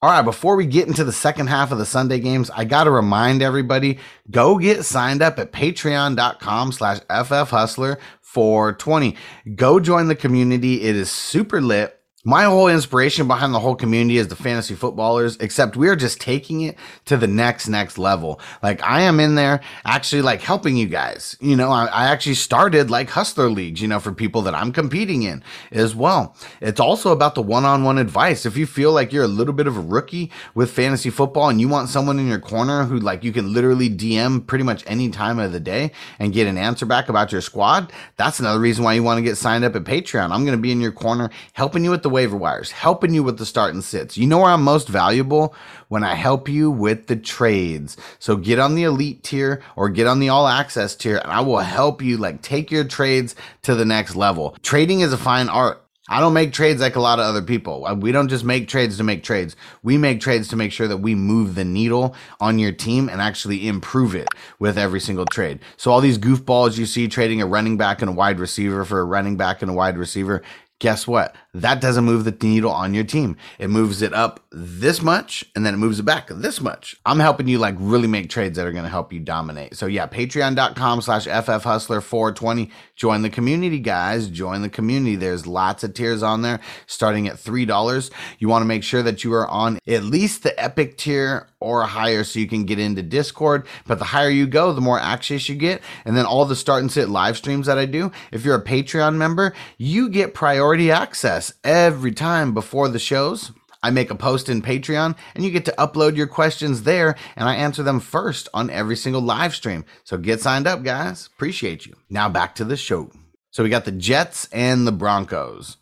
All 0.06 0.12
right, 0.12 0.22
before 0.22 0.56
we 0.56 0.68
get 0.68 0.88
into 0.88 1.04
the 1.04 1.12
second 1.12 1.48
half 1.48 1.72
of 1.72 1.80
the 1.80 1.86
Sunday 1.88 2.20
games, 2.20 2.52
I 2.52 2.64
got 2.64 2.84
to 2.84 2.92
remind 2.92 3.42
everybody, 3.42 3.98
go 4.30 4.60
get 4.60 4.86
signed 4.86 5.24
up 5.24 5.40
at 5.40 5.52
patreon.com 5.52 6.74
slash 6.74 7.00
ffhustler 7.10 7.98
for 8.22 8.74
20. 8.74 9.16
Go 9.56 9.80
join 9.80 10.08
the 10.08 10.14
community. 10.14 10.84
It 10.84 10.96
is 10.96 11.10
super 11.12 11.60
lit 11.60 12.00
my 12.26 12.46
whole 12.46 12.68
inspiration 12.68 13.28
behind 13.28 13.54
the 13.54 13.60
whole 13.60 13.76
community 13.76 14.18
is 14.18 14.28
the 14.28 14.36
fantasy 14.36 14.74
footballers, 14.74 15.38
except 15.38 15.78
we 15.78 15.88
are 15.88 15.96
just 15.96 16.20
taking 16.20 16.62
it 16.62 16.76
to 17.06 17.18
the 17.18 17.28
next, 17.28 17.68
next 17.68 18.00
level. 18.00 18.42
Like 18.64 18.82
I 18.82 19.02
am 19.02 19.20
in 19.20 19.36
there 19.36 19.62
actually 19.86 20.24
like 20.24 20.42
helping 20.42 20.76
you 20.76 20.88
guys. 20.88 21.38
You 21.40 21.56
know, 21.56 21.70
I, 21.70 21.86
I 21.86 22.06
actually 22.06 22.34
started 22.34 22.90
like 22.90 23.12
hustler 23.12 23.48
leagues, 23.52 23.80
you 23.80 23.88
know, 23.88 24.00
for 24.00 24.12
people 24.12 24.42
that 24.42 24.56
I'm 24.56 24.72
competing 24.72 25.22
in 25.22 25.44
as 25.72 25.96
well. 25.96 26.36
It's 26.62 26.80
also 26.80 27.12
about 27.12 27.36
the 27.36 27.44
one-on-one 27.44 28.00
advice. 28.00 28.48
If 28.48 28.58
you 28.58 28.66
feel 28.66 28.92
like 28.92 29.14
you're 29.14 29.24
a 29.24 29.28
little 29.28 29.54
bit 29.54 29.68
of 29.68 29.78
a 29.78 29.82
rookie 29.82 30.32
with 30.56 30.72
fantasy 30.72 31.12
football 31.12 31.50
and 31.50 31.62
you 31.62 31.68
want 31.68 31.90
someone 31.90 32.18
in 32.18 32.28
your 32.28 32.40
corner 32.40 32.86
who 32.86 32.98
like 32.98 33.24
you 33.24 33.32
can 33.32 33.54
literally 33.54 33.88
DM 33.88 34.46
pretty 34.48 34.64
much 34.64 34.84
any 34.88 35.12
time 35.12 35.38
of 35.38 35.52
the 35.52 35.60
day 35.60 35.92
and 36.18 36.34
get 36.34 36.48
an 36.48 36.58
answer 36.58 36.88
back 36.88 37.08
about 37.08 37.32
your 37.32 37.42
squad, 37.42 37.94
that's 38.18 38.40
another 38.40 38.60
reason 38.60 38.84
why 38.84 38.94
you 38.94 39.04
want 39.04 39.20
to 39.20 39.24
get 39.24 39.38
signed 39.38 39.64
up 39.64 39.76
at 39.76 39.84
Patreon. 39.84 40.32
I'm 40.32 40.44
going 40.44 40.58
to 40.58 40.62
be 40.62 40.72
in 40.72 40.82
your 40.82 40.92
corner 40.92 41.30
helping 41.54 41.84
you 41.84 41.92
with 41.92 42.02
the 42.02 42.15
waiver 42.16 42.38
wires, 42.38 42.72
helping 42.72 43.14
you 43.14 43.22
with 43.22 43.38
the 43.38 43.46
start 43.46 43.74
and 43.74 43.84
sits. 43.84 44.18
You 44.18 44.26
know 44.26 44.40
where 44.40 44.52
I'm 44.52 44.64
most 44.64 44.88
valuable? 44.88 45.54
When 45.90 46.04
I 46.04 46.16
help 46.16 46.50
you 46.50 46.72
with 46.72 47.08
the 47.08 47.16
trades. 47.16 47.98
So 48.20 48.38
get 48.38 48.58
on 48.58 48.76
the 48.76 48.84
elite 48.84 49.22
tier 49.24 49.62
or 49.76 49.90
get 49.90 50.08
on 50.08 50.20
the 50.20 50.30
all 50.30 50.48
access 50.48 50.96
tier 50.96 51.18
and 51.18 51.32
I 51.32 51.42
will 51.42 51.60
help 51.60 52.02
you 52.02 52.18
like 52.18 52.42
take 52.42 52.72
your 52.72 52.86
trades 52.86 53.36
to 53.64 53.76
the 53.76 53.86
next 53.86 54.16
level. 54.16 54.56
Trading 54.64 55.02
is 55.02 55.14
a 55.14 55.18
fine 55.18 55.50
art. 55.50 55.86
I 56.08 56.20
don't 56.20 56.34
make 56.34 56.54
trades 56.54 56.82
like 56.82 56.96
a 56.96 57.02
lot 57.02 57.18
of 57.18 57.26
other 57.26 57.42
people. 57.42 57.86
Uh, 57.86 57.96
we 57.96 58.12
don't 58.12 58.28
just 58.28 58.44
make 58.44 58.68
trades 58.68 58.98
to 58.98 59.04
make 59.04 59.24
trades. 59.24 59.56
We 59.82 59.98
make 59.98 60.22
trades 60.22 60.48
to 60.50 60.56
make 60.56 60.72
sure 60.72 60.88
that 60.88 60.98
we 60.98 61.16
move 61.16 61.56
the 61.56 61.66
needle 61.66 62.16
on 62.40 62.60
your 62.60 62.72
team 62.72 63.10
and 63.10 63.20
actually 63.20 63.68
improve 63.68 64.14
it 64.14 64.28
with 64.60 64.78
every 64.78 65.00
single 65.00 65.26
trade. 65.26 65.62
So 65.78 65.90
all 65.90 66.02
these 66.02 66.20
goofballs 66.20 66.78
you 66.78 66.86
see 66.86 67.08
trading 67.08 67.42
a 67.42 67.48
running 67.48 67.76
back 67.76 68.04
and 68.04 68.10
a 68.10 68.14
wide 68.14 68.40
receiver 68.40 68.86
for 68.86 69.00
a 69.00 69.04
running 69.04 69.36
back 69.36 69.64
and 69.64 69.72
a 69.72 69.74
wide 69.74 69.98
receiver, 69.98 70.44
guess 70.78 71.08
what? 71.08 71.36
That 71.56 71.80
doesn't 71.80 72.04
move 72.04 72.26
the 72.26 72.36
needle 72.42 72.70
on 72.70 72.94
your 72.94 73.06
team. 73.06 73.38
It 73.60 73.70
moves 73.70 74.02
it 74.02 74.14
up 74.14 74.42
this 74.52 75.02
much 75.02 75.46
and 75.56 75.66
then 75.66 75.74
it 75.74 75.78
moves 75.78 76.00
it 76.00 76.04
back 76.04 76.28
this 76.30 76.60
much. 76.60 76.98
I'm 77.06 77.20
helping 77.20 77.48
you 77.48 77.60
like 77.60 77.76
really 77.80 78.10
make 78.10 78.30
trades 78.30 78.58
that 78.58 78.68
are 78.68 78.74
going 78.74 78.84
to 78.84 78.90
help 78.90 79.14
you 79.14 79.22
dominate. 79.22 79.78
So 79.78 79.86
yeah, 79.86 80.06
patreon.com 80.06 81.00
slash 81.00 81.28
ffhustler420. 81.28 82.72
Join 82.98 83.22
the 83.22 83.30
community, 83.30 83.80
guys. 83.80 84.28
Join 84.28 84.64
the 84.64 84.70
community. 84.70 85.16
There's 85.16 85.48
lots 85.48 85.86
of 85.86 85.94
tiers 85.94 86.22
on 86.22 86.42
there 86.42 86.60
starting 86.88 87.30
at 87.30 87.38
$3. 87.38 88.12
You 88.40 88.50
want 88.50 88.62
to 88.62 88.68
make 88.68 88.84
sure 88.84 89.04
that 89.04 89.24
you 89.24 89.34
are 89.34 89.48
on 89.48 89.80
at 89.88 90.04
least 90.04 90.44
the 90.44 90.62
epic 90.62 90.98
tier 90.98 91.48
or 91.62 91.84
higher 91.84 92.24
so 92.24 92.38
you 92.40 92.48
can 92.48 92.66
get 92.66 92.80
into 92.80 93.02
Discord. 93.02 93.66
But 93.88 94.00
the 94.00 94.06
higher 94.06 94.30
you 94.30 94.46
go, 94.46 94.74
the 94.74 94.82
more 94.82 95.00
access 95.00 95.48
you 95.48 95.56
get. 95.56 95.82
And 96.04 96.18
then 96.18 96.26
all 96.26 96.46
the 96.46 96.56
start 96.56 96.82
and 96.82 96.92
sit 96.92 97.10
live 97.10 97.38
streams 97.38 97.68
that 97.68 97.78
I 97.78 97.86
do, 97.86 98.12
if 98.32 98.44
you're 98.44 98.56
a 98.56 98.64
Patreon 98.64 99.16
member, 99.16 99.54
you 99.78 100.10
get 100.10 100.34
priority 100.34 100.92
access 100.92 101.45
every 101.64 102.12
time 102.12 102.54
before 102.54 102.90
the 102.90 103.00
shows. 103.00 103.52
I 103.84 103.92
make 103.92 104.10
a 104.10 104.16
post 104.16 104.50
in 104.50 104.64
Patreon 104.64 105.16
and 105.36 105.46
you 105.46 105.52
get 105.52 105.66
to 105.66 105.76
upload 105.78 106.16
your 106.16 106.26
questions 106.26 106.84
there 106.84 107.16
and 107.36 107.48
I 107.48 107.56
answer 107.56 107.84
them 107.84 108.00
first 108.00 108.50
on 108.52 108.72
every 108.72 108.96
single 108.96 109.22
live 109.22 109.54
stream. 109.54 109.86
So 110.04 110.18
get 110.18 110.42
signed 110.42 110.66
up, 110.66 110.82
guys. 110.84 111.28
Appreciate 111.36 111.86
you. 111.86 111.94
Now 112.10 112.28
back 112.28 112.56
to 112.56 112.66
the 112.66 112.78
show. 112.78 113.12
So 113.52 113.64
we 113.64 113.70
got 113.70 113.86
the 113.86 113.92
Jets 113.92 114.50
and 114.52 114.88
the 114.88 114.92
Broncos. 114.92 115.78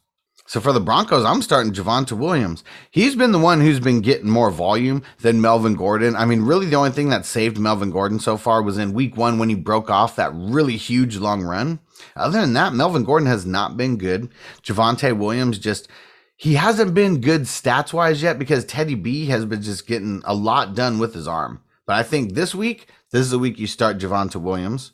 So 0.45 0.59
for 0.59 0.73
the 0.73 0.81
Broncos, 0.81 1.23
I'm 1.23 1.41
starting 1.41 1.71
Javonte 1.71 2.11
Williams. 2.11 2.63
He's 2.91 3.15
been 3.15 3.31
the 3.31 3.39
one 3.39 3.61
who's 3.61 3.79
been 3.79 4.01
getting 4.01 4.29
more 4.29 4.51
volume 4.51 5.01
than 5.19 5.39
Melvin 5.39 5.75
Gordon. 5.75 6.15
I 6.17 6.25
mean, 6.25 6.41
really 6.41 6.65
the 6.65 6.75
only 6.75 6.91
thing 6.91 7.09
that 7.09 7.25
saved 7.25 7.57
Melvin 7.57 7.91
Gordon 7.91 8.19
so 8.19 8.35
far 8.35 8.61
was 8.61 8.77
in 8.77 8.93
week 8.93 9.15
one 9.15 9.39
when 9.39 9.47
he 9.47 9.55
broke 9.55 9.89
off 9.89 10.17
that 10.17 10.33
really 10.33 10.75
huge 10.75 11.15
long 11.15 11.43
run. 11.43 11.79
Other 12.15 12.41
than 12.41 12.53
that, 12.53 12.73
Melvin 12.73 13.05
Gordon 13.05 13.27
has 13.27 13.45
not 13.45 13.77
been 13.77 13.97
good. 13.97 14.29
Javonte 14.61 15.17
Williams 15.17 15.59
just 15.59 15.87
he 16.35 16.55
hasn't 16.55 16.93
been 16.93 17.21
good 17.21 17.43
stats 17.43 17.93
wise 17.93 18.21
yet 18.21 18.37
because 18.37 18.65
Teddy 18.65 18.95
B 18.95 19.27
has 19.27 19.45
been 19.45 19.61
just 19.61 19.87
getting 19.87 20.21
a 20.25 20.33
lot 20.33 20.75
done 20.75 20.99
with 20.99 21.13
his 21.13 21.27
arm. 21.27 21.61
But 21.85 21.95
I 21.95 22.03
think 22.03 22.33
this 22.33 22.53
week, 22.53 22.87
this 23.11 23.21
is 23.21 23.31
the 23.31 23.39
week 23.39 23.59
you 23.59 23.67
start 23.67 23.97
Javonte 23.97 24.35
Williams. 24.35 24.91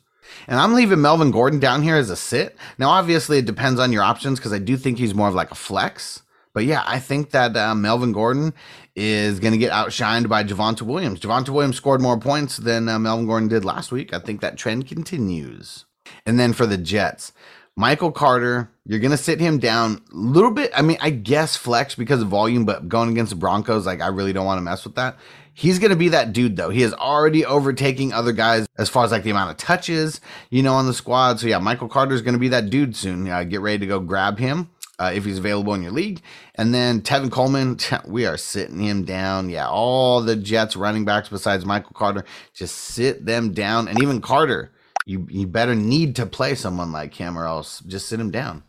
And 0.47 0.59
I'm 0.59 0.73
leaving 0.73 1.01
Melvin 1.01 1.31
Gordon 1.31 1.59
down 1.59 1.83
here 1.83 1.95
as 1.95 2.09
a 2.09 2.15
sit. 2.15 2.57
Now, 2.77 2.89
obviously, 2.89 3.37
it 3.37 3.45
depends 3.45 3.79
on 3.79 3.91
your 3.91 4.03
options 4.03 4.39
because 4.39 4.53
I 4.53 4.59
do 4.59 4.77
think 4.77 4.97
he's 4.97 5.15
more 5.15 5.27
of 5.27 5.35
like 5.35 5.51
a 5.51 5.55
flex. 5.55 6.23
But 6.53 6.65
yeah, 6.65 6.83
I 6.85 6.99
think 6.99 7.31
that 7.31 7.55
uh, 7.55 7.75
Melvin 7.75 8.11
Gordon 8.11 8.53
is 8.95 9.39
going 9.39 9.53
to 9.53 9.57
get 9.57 9.71
outshined 9.71 10.27
by 10.27 10.43
Javonte 10.43 10.81
Williams. 10.81 11.19
Javonte 11.19 11.49
Williams 11.49 11.77
scored 11.77 12.01
more 12.01 12.19
points 12.19 12.57
than 12.57 12.89
uh, 12.89 12.99
Melvin 12.99 13.27
Gordon 13.27 13.49
did 13.49 13.63
last 13.63 13.91
week. 13.91 14.13
I 14.13 14.19
think 14.19 14.41
that 14.41 14.57
trend 14.57 14.87
continues. 14.87 15.85
And 16.25 16.39
then 16.39 16.53
for 16.53 16.65
the 16.65 16.77
Jets, 16.77 17.31
Michael 17.75 18.11
Carter, 18.11 18.69
you're 18.85 18.99
going 18.99 19.11
to 19.11 19.17
sit 19.17 19.39
him 19.39 19.59
down 19.59 20.01
a 20.11 20.15
little 20.15 20.51
bit. 20.51 20.71
I 20.75 20.81
mean, 20.81 20.97
I 20.99 21.11
guess 21.11 21.55
flex 21.55 21.95
because 21.95 22.21
of 22.21 22.27
volume, 22.27 22.65
but 22.65 22.89
going 22.89 23.09
against 23.09 23.29
the 23.29 23.37
Broncos, 23.37 23.85
like 23.85 24.01
I 24.01 24.07
really 24.07 24.33
don't 24.33 24.45
want 24.45 24.57
to 24.57 24.63
mess 24.63 24.83
with 24.83 24.95
that. 24.95 25.17
He's 25.59 25.77
going 25.77 25.89
to 25.89 25.97
be 25.97 26.07
that 26.07 26.31
dude 26.31 26.55
though. 26.55 26.69
He 26.69 26.83
is 26.83 26.93
already 26.93 27.43
overtaking 27.43 28.13
other 28.13 28.31
guys 28.31 28.65
as 28.77 28.87
far 28.87 29.03
as 29.03 29.11
like 29.11 29.23
the 29.23 29.31
amount 29.31 29.51
of 29.51 29.57
touches, 29.57 30.21
you 30.49 30.63
know, 30.63 30.73
on 30.73 30.85
the 30.85 30.93
squad. 30.93 31.41
So 31.41 31.47
yeah, 31.47 31.59
Michael 31.59 31.89
Carter 31.89 32.15
is 32.15 32.21
going 32.21 32.35
to 32.35 32.39
be 32.39 32.47
that 32.47 32.69
dude 32.69 32.95
soon. 32.95 33.27
Uh, 33.27 33.43
get 33.43 33.59
ready 33.59 33.79
to 33.79 33.85
go 33.85 33.99
grab 33.99 34.39
him. 34.39 34.69
Uh, 34.97 35.11
if 35.13 35.25
he's 35.25 35.37
available 35.37 35.73
in 35.73 35.81
your 35.81 35.91
league. 35.91 36.21
And 36.55 36.73
then 36.73 37.01
Tevin 37.01 37.29
Coleman, 37.29 37.77
we 38.07 38.25
are 38.25 38.37
sitting 38.37 38.79
him 38.79 39.03
down. 39.03 39.49
Yeah, 39.49 39.67
all 39.67 40.21
the 40.21 40.37
Jets 40.37 40.77
running 40.77 41.03
backs 41.03 41.27
besides 41.27 41.65
Michael 41.65 41.93
Carter, 41.93 42.23
just 42.53 42.75
sit 42.75 43.25
them 43.25 43.51
down. 43.51 43.89
And 43.89 44.01
even 44.01 44.21
Carter, 44.21 44.71
you 45.05 45.27
you 45.29 45.45
better 45.45 45.75
need 45.75 46.15
to 46.17 46.25
play 46.25 46.55
someone 46.55 46.93
like 46.93 47.15
him 47.15 47.37
or 47.37 47.45
else 47.45 47.81
just 47.81 48.07
sit 48.07 48.19
him 48.19 48.31
down. 48.31 48.63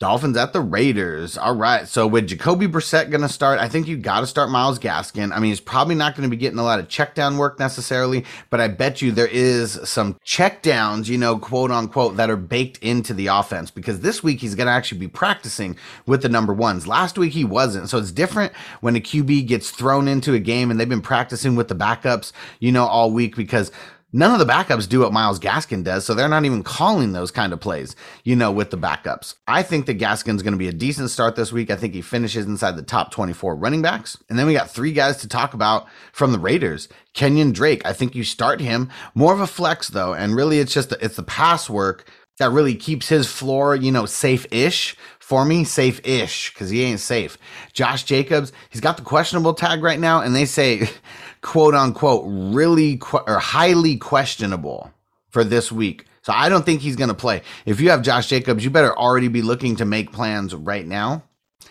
Dolphins 0.00 0.36
at 0.36 0.52
the 0.52 0.60
Raiders. 0.60 1.38
All 1.38 1.54
right. 1.54 1.86
So 1.86 2.04
with 2.08 2.26
Jacoby 2.26 2.66
Brissett 2.66 3.10
going 3.10 3.20
to 3.20 3.28
start, 3.28 3.60
I 3.60 3.68
think 3.68 3.86
you 3.86 3.96
got 3.96 4.20
to 4.20 4.26
start 4.26 4.50
Myles 4.50 4.80
Gaskin. 4.80 5.30
I 5.32 5.38
mean, 5.38 5.50
he's 5.50 5.60
probably 5.60 5.94
not 5.94 6.16
going 6.16 6.28
to 6.28 6.28
be 6.28 6.36
getting 6.36 6.58
a 6.58 6.64
lot 6.64 6.80
of 6.80 6.88
check 6.88 7.14
down 7.14 7.38
work 7.38 7.60
necessarily, 7.60 8.24
but 8.50 8.60
I 8.60 8.66
bet 8.66 9.00
you 9.00 9.12
there 9.12 9.28
is 9.28 9.78
some 9.84 10.16
check 10.24 10.62
downs, 10.62 11.08
you 11.08 11.16
know, 11.16 11.38
quote 11.38 11.70
unquote, 11.70 12.16
that 12.16 12.28
are 12.28 12.36
baked 12.36 12.78
into 12.78 13.14
the 13.14 13.28
offense 13.28 13.70
because 13.70 14.00
this 14.00 14.20
week 14.20 14.40
he's 14.40 14.56
going 14.56 14.66
to 14.66 14.72
actually 14.72 14.98
be 14.98 15.06
practicing 15.08 15.76
with 16.06 16.22
the 16.22 16.28
number 16.28 16.52
ones. 16.52 16.88
Last 16.88 17.16
week 17.16 17.32
he 17.32 17.44
wasn't. 17.44 17.88
So 17.88 17.98
it's 17.98 18.10
different 18.10 18.52
when 18.80 18.96
a 18.96 19.00
QB 19.00 19.46
gets 19.46 19.70
thrown 19.70 20.08
into 20.08 20.34
a 20.34 20.40
game 20.40 20.72
and 20.72 20.80
they've 20.80 20.88
been 20.88 21.02
practicing 21.02 21.54
with 21.54 21.68
the 21.68 21.76
backups, 21.76 22.32
you 22.58 22.72
know, 22.72 22.84
all 22.84 23.12
week 23.12 23.36
because 23.36 23.70
None 24.16 24.30
of 24.30 24.38
the 24.38 24.52
backups 24.52 24.88
do 24.88 25.00
what 25.00 25.12
Myles 25.12 25.40
Gaskin 25.40 25.82
does, 25.82 26.04
so 26.04 26.14
they're 26.14 26.28
not 26.28 26.44
even 26.44 26.62
calling 26.62 27.10
those 27.10 27.32
kind 27.32 27.52
of 27.52 27.58
plays, 27.58 27.96
you 28.22 28.36
know, 28.36 28.52
with 28.52 28.70
the 28.70 28.78
backups. 28.78 29.34
I 29.48 29.64
think 29.64 29.86
that 29.86 29.98
Gaskin's 29.98 30.40
going 30.40 30.52
to 30.52 30.58
be 30.58 30.68
a 30.68 30.72
decent 30.72 31.10
start 31.10 31.34
this 31.34 31.50
week. 31.50 31.68
I 31.68 31.74
think 31.74 31.94
he 31.94 32.00
finishes 32.00 32.46
inside 32.46 32.76
the 32.76 32.84
top 32.84 33.10
24 33.10 33.56
running 33.56 33.82
backs. 33.82 34.16
And 34.30 34.38
then 34.38 34.46
we 34.46 34.52
got 34.52 34.70
three 34.70 34.92
guys 34.92 35.16
to 35.16 35.28
talk 35.28 35.52
about 35.52 35.88
from 36.12 36.30
the 36.30 36.38
Raiders. 36.38 36.88
Kenyan 37.12 37.52
Drake, 37.52 37.84
I 37.84 37.92
think 37.92 38.14
you 38.14 38.22
start 38.22 38.60
him 38.60 38.88
more 39.16 39.34
of 39.34 39.40
a 39.40 39.48
flex 39.48 39.88
though, 39.88 40.14
and 40.14 40.36
really 40.36 40.60
it's 40.60 40.72
just 40.72 40.92
it's 40.92 41.16
the 41.16 41.24
pass 41.24 41.68
work 41.68 42.08
that 42.38 42.52
really 42.52 42.76
keeps 42.76 43.08
his 43.08 43.26
floor, 43.26 43.74
you 43.74 43.90
know, 43.90 44.06
safe-ish 44.06 44.96
for 45.24 45.46
me, 45.46 45.64
safe-ish 45.64 46.52
because 46.52 46.68
he 46.68 46.82
ain't 46.82 47.00
safe. 47.00 47.38
Josh 47.72 48.04
Jacobs, 48.04 48.52
he's 48.68 48.82
got 48.82 48.98
the 48.98 49.02
questionable 49.02 49.54
tag 49.54 49.82
right 49.82 49.98
now, 49.98 50.20
and 50.20 50.36
they 50.36 50.44
say 50.44 50.86
quote 51.40 51.74
unquote 51.74 52.24
really 52.26 53.00
or 53.26 53.38
highly 53.38 53.96
questionable 53.96 54.92
for 55.30 55.42
this 55.42 55.72
week. 55.72 56.04
So 56.20 56.34
I 56.34 56.50
don't 56.50 56.66
think 56.66 56.82
he's 56.82 56.96
going 56.96 57.08
to 57.08 57.14
play. 57.14 57.40
If 57.64 57.80
you 57.80 57.88
have 57.88 58.02
Josh 58.02 58.28
Jacobs, 58.28 58.64
you 58.64 58.70
better 58.70 58.94
already 58.94 59.28
be 59.28 59.40
looking 59.40 59.76
to 59.76 59.86
make 59.86 60.12
plans 60.12 60.54
right 60.54 60.86
now. 60.86 61.22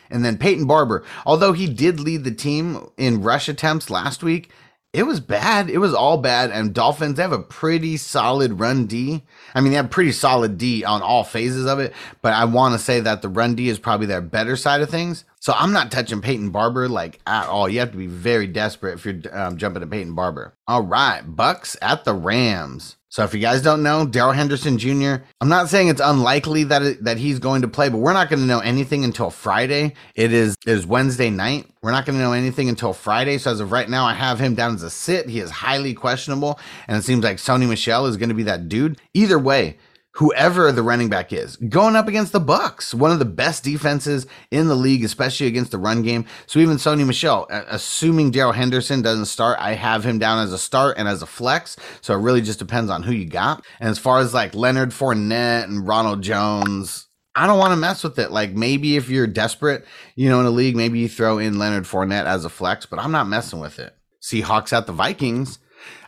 And 0.09 0.25
then 0.25 0.39
Peyton 0.39 0.65
Barber, 0.65 1.05
although 1.23 1.53
he 1.53 1.71
did 1.71 1.99
lead 1.99 2.23
the 2.23 2.33
team 2.33 2.89
in 2.97 3.21
rush 3.21 3.47
attempts 3.47 3.91
last 3.91 4.23
week, 4.23 4.49
it 4.93 5.03
was 5.03 5.19
bad. 5.19 5.71
It 5.71 5.79
was 5.79 5.95
all 5.95 6.17
bad. 6.17 6.51
And 6.51 6.73
Dolphins 6.73 7.17
have 7.17 7.31
a 7.31 7.39
pretty 7.39 7.97
solid 7.97 8.59
run 8.59 8.85
D. 8.85 9.23
I 9.55 9.61
mean, 9.61 9.71
they 9.71 9.77
have 9.77 9.89
pretty 9.89 10.11
solid 10.11 10.59
D 10.59 10.85
on 10.85 11.01
all 11.01 11.23
phases 11.23 11.65
of 11.65 11.79
it, 11.79 11.93
but 12.21 12.33
I 12.33 12.45
want 12.45 12.73
to 12.73 12.79
say 12.79 12.99
that 12.99 13.23
the 13.23 13.29
run 13.29 13.55
D 13.55 13.69
is 13.69 13.79
probably 13.79 14.05
their 14.05 14.21
better 14.21 14.55
side 14.55 14.81
of 14.81 14.89
things. 14.89 15.25
So 15.39 15.53
I'm 15.57 15.73
not 15.73 15.91
touching 15.91 16.21
Peyton 16.21 16.51
Barber 16.51 16.87
like 16.87 17.19
at 17.25 17.47
all. 17.47 17.67
You 17.67 17.79
have 17.79 17.91
to 17.91 17.97
be 17.97 18.07
very 18.07 18.47
desperate 18.47 18.93
if 18.93 19.05
you're 19.05 19.37
um, 19.37 19.57
jumping 19.57 19.81
to 19.81 19.87
Peyton 19.87 20.13
Barber. 20.13 20.53
All 20.67 20.83
right, 20.83 21.21
Bucks 21.23 21.75
at 21.81 22.05
the 22.05 22.13
Rams. 22.13 22.95
So 23.13 23.23
if 23.23 23.31
you 23.31 23.39
guys 23.39 23.61
don't 23.61 23.83
know, 23.83 24.07
Darrell 24.07 24.31
Henderson 24.31 24.79
Jr., 24.79 25.17
I'm 25.39 25.47
not 25.47 25.69
saying 25.69 25.89
it's 25.89 26.01
unlikely 26.03 26.63
that 26.63 26.81
it, 26.81 27.03
that 27.03 27.19
he's 27.19 27.37
going 27.37 27.61
to 27.61 27.67
play, 27.67 27.87
but 27.87 27.99
we're 27.99 28.11
not 28.11 28.27
going 28.27 28.39
to 28.39 28.45
know 28.47 28.57
anything 28.57 29.03
until 29.03 29.29
Friday. 29.29 29.93
It 30.15 30.33
is 30.33 30.57
is 30.65 30.87
Wednesday 30.87 31.29
night. 31.29 31.67
We're 31.83 31.91
not 31.91 32.07
going 32.07 32.17
to 32.17 32.23
know 32.23 32.33
anything 32.33 32.69
until 32.69 32.91
Friday. 32.91 33.37
So 33.37 33.51
as 33.51 33.59
of 33.59 33.71
right 33.71 33.87
now, 33.87 34.05
I 34.05 34.15
have 34.15 34.39
him 34.39 34.55
down 34.55 34.73
as 34.73 34.81
a 34.81 34.89
sit. 34.89 35.29
He 35.29 35.41
is 35.41 35.51
highly 35.51 35.93
questionable, 35.93 36.59
and 36.87 36.97
it 36.97 37.03
seems 37.03 37.23
like 37.23 37.37
Sony 37.37 37.69
Michel 37.69 38.07
is 38.07 38.17
going 38.17 38.29
to 38.29 38.35
be 38.35 38.41
that 38.45 38.67
dude. 38.67 38.99
Either 39.13 39.37
way, 39.37 39.77
whoever 40.13 40.71
the 40.71 40.83
running 40.83 41.09
back 41.09 41.33
is 41.33 41.55
going 41.55 41.95
up 41.95 42.07
against 42.07 42.31
the 42.31 42.39
bucks 42.39 42.93
one 42.93 43.11
of 43.11 43.19
the 43.19 43.25
best 43.25 43.63
defenses 43.63 44.25
in 44.51 44.67
the 44.67 44.75
league 44.75 45.03
especially 45.03 45.47
against 45.47 45.71
the 45.71 45.77
run 45.77 46.01
game 46.01 46.25
so 46.45 46.59
even 46.59 46.77
sony 46.77 47.05
michel 47.05 47.47
assuming 47.49 48.31
darrell 48.31 48.51
henderson 48.51 49.01
doesn't 49.01 49.25
start 49.25 49.57
i 49.59 49.73
have 49.73 50.03
him 50.03 50.19
down 50.19 50.43
as 50.43 50.53
a 50.53 50.57
start 50.57 50.97
and 50.97 51.07
as 51.07 51.21
a 51.21 51.27
flex 51.27 51.75
so 52.01 52.13
it 52.13 52.21
really 52.21 52.41
just 52.41 52.59
depends 52.59 52.89
on 52.89 53.03
who 53.03 53.11
you 53.11 53.25
got 53.25 53.63
and 53.79 53.89
as 53.89 53.99
far 53.99 54.19
as 54.19 54.33
like 54.33 54.53
leonard 54.55 54.89
Fournette 54.89 55.63
and 55.63 55.87
ronald 55.87 56.21
jones 56.21 57.07
I 57.35 57.47
don't 57.47 57.57
want 57.57 57.71
to 57.71 57.77
mess 57.77 58.03
with 58.03 58.19
it. 58.19 58.31
Like 58.31 58.53
maybe 58.53 58.95
if 58.95 59.09
you're 59.09 59.25
desperate, 59.25 59.85
you 60.15 60.29
know, 60.29 60.39
in 60.39 60.45
a 60.45 60.51
league, 60.51 60.75
maybe 60.75 60.99
you 60.99 61.09
throw 61.09 61.39
in 61.39 61.57
Leonard 61.57 61.85
Fournette 61.85 62.25
as 62.25 62.45
a 62.45 62.49
flex, 62.49 62.85
but 62.85 62.99
I'm 62.99 63.11
not 63.11 63.27
messing 63.27 63.59
with 63.59 63.79
it. 63.79 63.95
Seahawks 64.21 64.71
at 64.71 64.85
the 64.85 64.93
Vikings. 64.93 65.57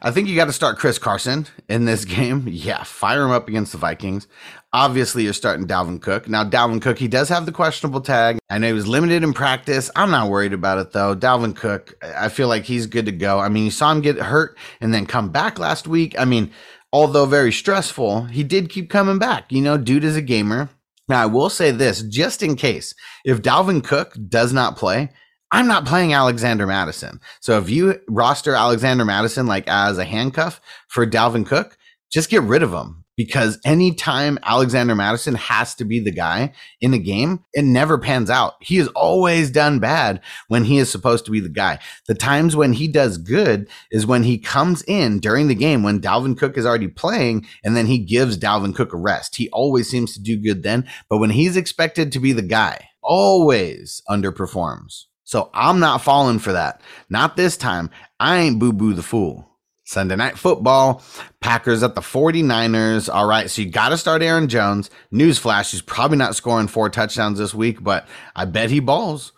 I 0.01 0.11
think 0.11 0.27
you 0.27 0.35
got 0.35 0.45
to 0.45 0.53
start 0.53 0.77
Chris 0.77 0.97
Carson 0.97 1.47
in 1.67 1.85
this 1.85 2.05
game. 2.05 2.45
Yeah, 2.47 2.83
fire 2.83 3.23
him 3.23 3.31
up 3.31 3.47
against 3.47 3.71
the 3.71 3.77
Vikings. 3.77 4.27
Obviously, 4.73 5.23
you're 5.23 5.33
starting 5.33 5.67
Dalvin 5.67 6.01
Cook. 6.01 6.27
Now, 6.27 6.43
Dalvin 6.43 6.81
Cook, 6.81 6.99
he 6.99 7.07
does 7.07 7.29
have 7.29 7.45
the 7.45 7.51
questionable 7.51 8.01
tag. 8.01 8.39
I 8.49 8.57
know 8.57 8.67
he 8.67 8.73
was 8.73 8.87
limited 8.87 9.23
in 9.23 9.33
practice. 9.33 9.89
I'm 9.95 10.11
not 10.11 10.29
worried 10.29 10.53
about 10.53 10.79
it, 10.79 10.91
though. 10.91 11.15
Dalvin 11.15 11.55
Cook, 11.55 11.95
I 12.03 12.29
feel 12.29 12.47
like 12.47 12.63
he's 12.63 12.85
good 12.85 13.05
to 13.05 13.11
go. 13.11 13.39
I 13.39 13.49
mean, 13.49 13.65
you 13.65 13.71
saw 13.71 13.91
him 13.91 14.01
get 14.01 14.17
hurt 14.17 14.57
and 14.81 14.93
then 14.93 15.05
come 15.05 15.29
back 15.29 15.59
last 15.59 15.87
week. 15.87 16.13
I 16.19 16.25
mean, 16.25 16.51
although 16.91 17.25
very 17.25 17.51
stressful, 17.51 18.25
he 18.25 18.43
did 18.43 18.69
keep 18.69 18.89
coming 18.89 19.17
back. 19.17 19.51
You 19.51 19.61
know, 19.61 19.77
dude 19.77 20.03
is 20.03 20.15
a 20.15 20.21
gamer. 20.21 20.69
Now, 21.07 21.21
I 21.21 21.25
will 21.27 21.49
say 21.49 21.71
this 21.71 22.01
just 22.01 22.41
in 22.41 22.55
case, 22.55 22.93
if 23.23 23.41
Dalvin 23.41 23.83
Cook 23.83 24.15
does 24.27 24.51
not 24.51 24.75
play, 24.77 25.09
I'm 25.55 25.67
not 25.67 25.85
playing 25.85 26.11
Alexander 26.11 26.67
Mattison. 26.67 27.21
So 27.39 27.57
if 27.57 27.69
you 27.69 28.01
roster 28.09 28.55
Alexander 28.55 29.05
Mattison 29.05 29.47
like 29.47 29.63
as 29.69 29.97
a 29.97 30.03
handcuff 30.03 30.59
for 30.89 31.07
Dalvin 31.07 31.45
Cook, 31.45 31.77
just 32.11 32.29
get 32.29 32.41
rid 32.41 32.61
of 32.61 32.73
him 32.73 33.05
because 33.15 33.57
anytime 33.63 34.37
Alexander 34.43 34.95
Mattison 34.95 35.35
has 35.35 35.73
to 35.75 35.85
be 35.85 36.01
the 36.01 36.11
guy 36.11 36.51
in 36.81 36.93
a 36.93 36.97
game, 36.97 37.45
it 37.53 37.63
never 37.63 37.97
pans 37.97 38.29
out. 38.29 38.55
He 38.59 38.75
has 38.79 38.89
always 38.89 39.49
done 39.49 39.79
bad 39.79 40.19
when 40.49 40.65
he 40.65 40.77
is 40.77 40.91
supposed 40.91 41.23
to 41.23 41.31
be 41.31 41.39
the 41.39 41.47
guy. 41.47 41.79
The 42.07 42.15
times 42.15 42.57
when 42.57 42.73
he 42.73 42.89
does 42.89 43.17
good 43.17 43.69
is 43.91 44.05
when 44.05 44.23
he 44.23 44.37
comes 44.37 44.83
in 44.89 45.19
during 45.19 45.47
the 45.47 45.55
game 45.55 45.83
when 45.83 46.01
Dalvin 46.01 46.37
Cook 46.37 46.57
is 46.57 46.65
already 46.65 46.89
playing 46.89 47.47
and 47.63 47.77
then 47.77 47.85
he 47.85 47.99
gives 47.99 48.37
Dalvin 48.37 48.75
Cook 48.75 48.91
a 48.91 48.97
rest. 48.97 49.37
He 49.37 49.49
always 49.51 49.89
seems 49.89 50.15
to 50.15 50.21
do 50.21 50.35
good 50.35 50.63
then, 50.63 50.85
but 51.07 51.19
when 51.19 51.29
he's 51.29 51.55
expected 51.55 52.11
to 52.11 52.19
be 52.19 52.33
the 52.33 52.41
guy, 52.41 52.89
always 53.01 54.01
underperforms. 54.09 55.05
So 55.25 55.49
I'm 55.53 55.79
not 55.79 56.01
falling 56.01 56.39
for 56.39 56.53
that. 56.53 56.81
Not 57.09 57.35
this 57.35 57.57
time. 57.57 57.89
I 58.19 58.37
ain't 58.37 58.59
boo 58.59 58.71
boo 58.71 58.93
the 58.93 59.03
fool. 59.03 59.49
Sunday 59.87 60.15
night 60.15 60.37
football, 60.37 61.03
Packers 61.41 61.83
at 61.83 61.93
the 61.93 62.01
49ers. 62.01 63.13
All 63.13 63.27
right, 63.27 63.49
so 63.49 63.61
you 63.61 63.69
got 63.69 63.89
to 63.89 63.97
start 63.97 64.23
Aaron 64.23 64.47
Jones. 64.47 64.89
Newsflash, 65.13 65.71
he's 65.71 65.81
probably 65.83 66.17
not 66.17 66.35
scoring 66.35 66.67
four 66.67 66.89
touchdowns 66.89 67.37
this 67.37 67.53
week, 67.53 67.83
but 67.83 68.07
I 68.35 68.45
bet 68.45 68.71
he 68.71 68.79
balls. 68.79 69.31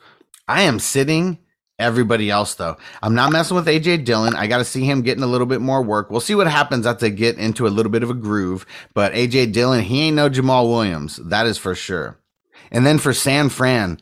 I 0.47 0.61
am 0.61 0.79
sitting 0.79 1.39
everybody 1.79 2.29
else 2.29 2.55
though. 2.55 2.77
I'm 3.03 3.13
not 3.13 3.31
messing 3.31 3.55
with 3.55 3.67
AJ 3.67 4.05
Dillon. 4.05 4.35
I 4.35 4.47
got 4.47 4.59
to 4.59 4.65
see 4.65 4.85
him 4.85 5.01
getting 5.01 5.23
a 5.23 5.27
little 5.27 5.47
bit 5.47 5.61
more 5.61 5.83
work. 5.83 6.09
We'll 6.09 6.21
see 6.21 6.35
what 6.35 6.47
happens 6.47 6.85
as 6.87 6.97
they 6.97 7.11
get 7.11 7.37
into 7.37 7.67
a 7.67 7.69
little 7.69 7.91
bit 7.91 8.03
of 8.03 8.09
a 8.09 8.15
groove. 8.15 8.65
But 8.93 9.13
AJ 9.13 9.51
Dillon, 9.53 9.83
he 9.83 10.03
ain't 10.03 10.15
no 10.15 10.29
Jamaal 10.29 10.69
Williams. 10.69 11.17
That 11.17 11.45
is 11.45 11.57
for 11.57 11.75
sure. 11.75 12.17
And 12.71 12.85
then 12.85 12.99
for 12.99 13.13
San 13.13 13.49
Fran, 13.49 13.99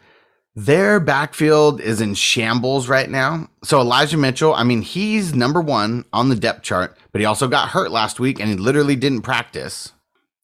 their 0.56 1.00
backfield 1.00 1.82
is 1.82 2.02
in 2.02 2.14
shambles 2.14 2.88
right 2.88 3.10
now. 3.10 3.50
So 3.64 3.82
Elijah 3.82 4.18
Mitchell, 4.18 4.54
I 4.54 4.64
mean, 4.64 4.82
he's 4.82 5.34
number 5.34 5.62
one 5.62 6.06
on 6.14 6.30
the 6.30 6.36
depth 6.36 6.64
chart, 6.64 6.98
but 7.12 7.20
he 7.20 7.26
also 7.26 7.48
got 7.48 7.70
hurt 7.70 7.92
last 7.92 8.20
week 8.20 8.40
and 8.40 8.50
he 8.50 8.56
literally 8.56 8.96
didn't 8.96 9.24
practice 9.24 9.92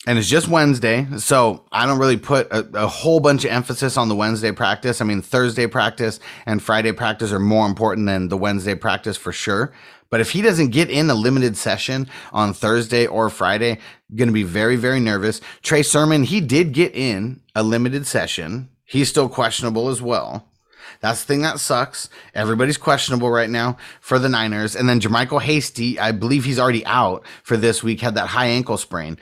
and 0.08 0.18
it's 0.18 0.28
just 0.28 0.48
Wednesday, 0.48 1.06
so 1.18 1.66
I 1.72 1.86
don't 1.86 2.00
really 2.00 2.18
put 2.18 2.52
a, 2.52 2.68
a, 2.74 2.88
whole 2.88 3.20
bunch 3.20 3.46
of 3.46 3.52
emphasis 3.52 3.98
on 3.98 4.10
the 4.10 4.16
Wednesday 4.16 4.52
practice. 4.52 5.00
I 5.00 5.06
mean, 5.06 5.22
Thursday 5.22 5.68
practice 5.68 6.20
and 6.48 6.62
Friday 6.62 6.92
practice 6.92 7.32
are 7.32 7.40
more 7.40 7.68
important 7.68 8.08
than 8.08 8.30
the 8.30 8.38
Wednesday 8.38 8.74
practice 8.74 9.16
for 9.16 9.32
sure. 9.32 9.72
But 10.10 10.20
if 10.20 10.32
he 10.32 10.42
doesn't 10.42 10.70
get 10.70 10.90
in 10.90 11.10
a 11.12 11.14
limited 11.14 11.56
session 11.56 12.08
on 12.34 12.54
Thursday 12.54 13.06
or 13.06 13.30
Friday, 13.30 13.78
going 14.16 14.28
to 14.28 14.34
be 14.34 14.44
very, 14.44 14.76
very 14.76 15.00
nervous. 15.00 15.40
Trey 15.62 15.84
Sermon, 15.84 16.24
he 16.24 16.42
did 16.42 16.74
get 16.74 16.96
in 16.96 17.40
a 17.54 17.62
limited 17.62 18.08
session. 18.08 18.70
He's 18.92 19.08
still 19.08 19.30
questionable 19.30 19.88
as 19.88 20.02
well. 20.02 20.46
That's 21.00 21.22
the 21.22 21.28
thing 21.28 21.44
that 21.44 21.62
sucks. 21.62 22.10
Everybody's 22.36 22.76
questionable 22.76 23.30
right 23.30 23.50
now 23.50 23.78
for 24.02 24.20
the 24.20 24.28
Niners. 24.28 24.76
And 24.76 24.90
then 24.90 25.00
JaMycal 25.00 25.42
Hasty, 25.42 25.98
I 25.98 26.12
believe 26.12 26.44
he's 26.44 26.60
already 26.60 26.86
out 26.86 27.26
for 27.42 27.56
this 27.56 27.82
week, 27.82 28.02
had 28.02 28.16
that 28.16 28.28
high 28.28 28.48
ankle 28.48 28.76
sprain. 28.76 29.18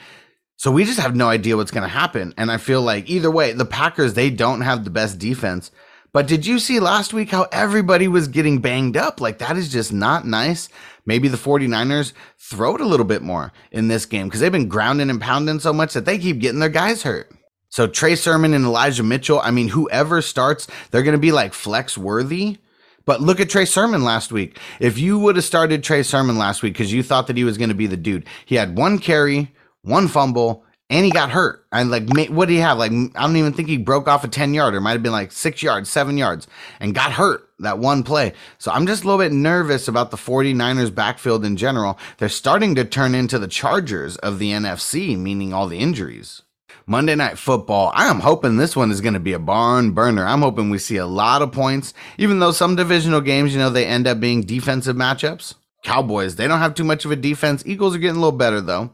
So 0.56 0.72
we 0.72 0.86
just 0.86 1.00
have 1.00 1.16
no 1.16 1.30
idea 1.30 1.56
what's 1.56 1.70
going 1.70 1.84
to 1.84 1.88
happen. 1.88 2.34
And 2.36 2.50
I 2.50 2.58
feel 2.58 2.82
like 2.82 3.08
either 3.12 3.30
way, 3.30 3.54
the 3.54 3.64
Packers, 3.64 4.16
they 4.16 4.32
don't 4.32 4.62
have 4.62 4.86
the 4.86 4.90
best 4.90 5.20
defense. 5.20 5.70
But 6.14 6.26
did 6.26 6.48
you 6.48 6.58
see 6.58 6.80
last 6.80 7.14
week 7.14 7.30
how 7.30 7.46
everybody 7.52 8.08
was 8.08 8.28
getting 8.28 8.62
banged 8.62 8.98
up? 8.98 9.22
Like 9.22 9.38
that 9.38 9.56
is 9.56 9.72
just 9.72 9.94
not 9.94 10.26
nice. 10.26 10.68
Maybe 11.06 11.28
the 11.28 11.38
49ers 11.38 12.14
throw 12.40 12.74
it 12.74 12.82
a 12.82 12.88
little 12.88 13.06
bit 13.06 13.22
more 13.22 13.54
in 13.72 13.88
this 13.88 14.08
game 14.08 14.28
because 14.28 14.40
they've 14.40 14.52
been 14.52 14.68
grounding 14.68 15.12
and 15.12 15.22
pounding 15.22 15.60
so 15.60 15.74
much 15.74 15.94
that 15.94 16.06
they 16.06 16.18
keep 16.18 16.40
getting 16.40 16.60
their 16.60 16.70
guys 16.70 17.04
hurt. 17.04 17.32
So 17.70 17.88
Trey 17.88 18.16
Sermon 18.16 18.54
and 18.54 18.66
Elijah 18.66 19.04
Mitchell, 19.04 19.40
I 19.44 19.52
mean, 19.52 19.70
whoever 19.70 20.22
starts, 20.22 20.68
they're 20.92 21.04
going 21.04 21.14
to 21.14 21.20
be 21.20 21.32
like 21.32 21.54
flex 21.54 21.98
worthy. 21.98 22.58
But 23.06 23.22
look 23.22 23.40
at 23.40 23.50
Trey 23.50 23.66
Sermon 23.66 24.04
last 24.04 24.32
week. 24.32 24.60
If 24.80 25.00
you 25.00 25.18
would 25.18 25.36
have 25.36 25.46
started 25.46 25.84
Trey 25.84 26.04
Sermon 26.04 26.38
last 26.38 26.62
week 26.62 26.74
because 26.74 26.94
you 26.94 27.02
thought 27.02 27.28
that 27.28 27.38
he 27.38 27.44
was 27.44 27.58
going 27.58 27.70
to 27.70 27.76
be 27.76 27.88
the 27.88 27.98
dude, 27.98 28.26
he 28.46 28.56
had 28.56 28.78
one 28.78 29.00
carry, 29.00 29.54
one 29.82 30.08
fumble, 30.08 30.64
and 30.90 31.06
he 31.06 31.12
got 31.12 31.30
hurt. 31.30 31.66
And 31.72 31.92
like, 31.92 32.10
what 32.30 32.48
did 32.48 32.54
he 32.54 32.60
have? 32.60 32.78
Like, 32.78 32.92
I 32.92 33.22
don't 33.22 33.36
even 33.36 33.54
think 33.54 33.68
he 33.68 33.78
broke 33.78 34.08
off 34.08 34.24
a 34.24 34.28
10 34.28 34.54
yarder. 34.54 34.82
Might 34.82 34.94
have 34.94 35.04
been 35.04 35.12
like 35.12 35.32
six 35.32 35.62
yards, 35.62 35.90
seven 35.90 36.18
yards, 36.18 36.48
and 36.80 36.96
got 36.96 37.12
hurt 37.12 37.50
that 37.60 37.78
one 37.78 38.04
play. 38.04 38.34
So 38.58 38.72
I'm 38.72 38.88
just 38.88 39.04
a 39.04 39.08
little 39.08 39.24
bit 39.24 39.32
nervous 39.32 39.88
about 39.88 40.12
the 40.12 40.18
49ers 40.18 40.94
backfield 40.94 41.46
in 41.46 41.58
general. 41.58 41.98
They're 42.18 42.30
starting 42.30 42.76
to 42.76 42.86
turn 42.86 43.14
into 43.14 43.38
the 43.38 43.48
Chargers 43.48 44.18
of 44.18 44.40
the 44.40 44.52
NFC, 44.52 45.18
meaning 45.18 45.54
all 45.54 45.68
the 45.68 45.80
injuries. 45.80 46.42
Monday 46.90 47.14
Night 47.14 47.38
Football. 47.38 47.92
I 47.94 48.08
am 48.08 48.20
hoping 48.20 48.58
this 48.58 48.76
one 48.76 48.90
is 48.90 49.00
going 49.00 49.14
to 49.14 49.20
be 49.20 49.34
a 49.34 49.40
barn 49.40 49.92
burner. 49.92 50.26
I'm 50.26 50.42
hoping 50.42 50.72
we 50.72 50.80
see 50.80 50.98
a 50.98 51.06
lot 51.06 51.44
of 51.44 51.52
points, 51.52 51.94
even 52.18 52.40
though 52.40 52.52
some 52.52 52.76
divisional 52.76 53.22
games, 53.22 53.54
you 53.54 53.60
know, 53.60 53.70
they 53.70 53.86
end 53.86 54.08
up 54.08 54.20
being 54.20 54.42
defensive 54.42 54.96
matchups. 54.96 55.54
Cowboys, 55.84 56.36
they 56.36 56.48
don't 56.48 56.58
have 56.58 56.74
too 56.74 56.84
much 56.84 57.06
of 57.06 57.12
a 57.12 57.16
defense. 57.16 57.62
Eagles 57.64 57.96
are 57.96 58.00
getting 58.00 58.18
a 58.18 58.20
little 58.20 58.36
better, 58.36 58.60
though. 58.60 58.92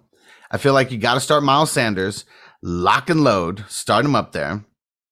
I 0.52 0.58
feel 0.58 0.74
like 0.74 0.92
you 0.92 0.98
got 0.98 1.14
to 1.14 1.22
start 1.22 1.44
Miles 1.44 1.72
Sanders, 1.72 2.26
lock 2.62 3.10
and 3.10 3.24
load, 3.24 3.64
start 3.70 4.04
him 4.04 4.14
up 4.14 4.34
there. 4.34 4.66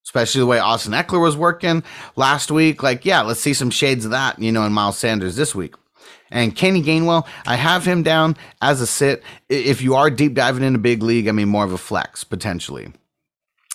Especially 0.06 0.40
the 0.40 0.46
way 0.46 0.60
Austin 0.60 0.92
Ekeler 0.92 1.22
was 1.22 1.38
working 1.38 1.84
last 2.18 2.52
week. 2.52 2.84
Like, 2.84 3.06
yeah, 3.06 3.22
let's 3.22 3.40
see 3.40 3.54
some 3.54 3.70
shades 3.70 4.04
of 4.04 4.12
that, 4.12 4.40
you 4.40 4.52
know, 4.52 4.66
in 4.66 4.74
Miles 4.74 4.98
Sanders 4.98 5.38
this 5.38 5.56
week. 5.56 5.76
And 6.34 6.56
Kenny 6.56 6.82
Gainwell, 6.82 7.26
I 7.46 7.56
have 7.56 7.86
him 7.86 8.02
down 8.02 8.36
as 8.62 8.82
a 8.82 8.88
sit. 8.88 9.24
If 9.48 9.82
you 9.82 9.94
are 9.96 10.10
deep 10.10 10.34
diving 10.34 10.64
in 10.64 10.74
a 10.74 10.80
big 10.80 11.04
league, 11.04 11.28
I 11.28 11.32
mean, 11.32 11.48
more 11.48 11.64
of 11.64 11.72
a 11.72 11.78
flex 11.78 12.24
potentially. 12.24 12.92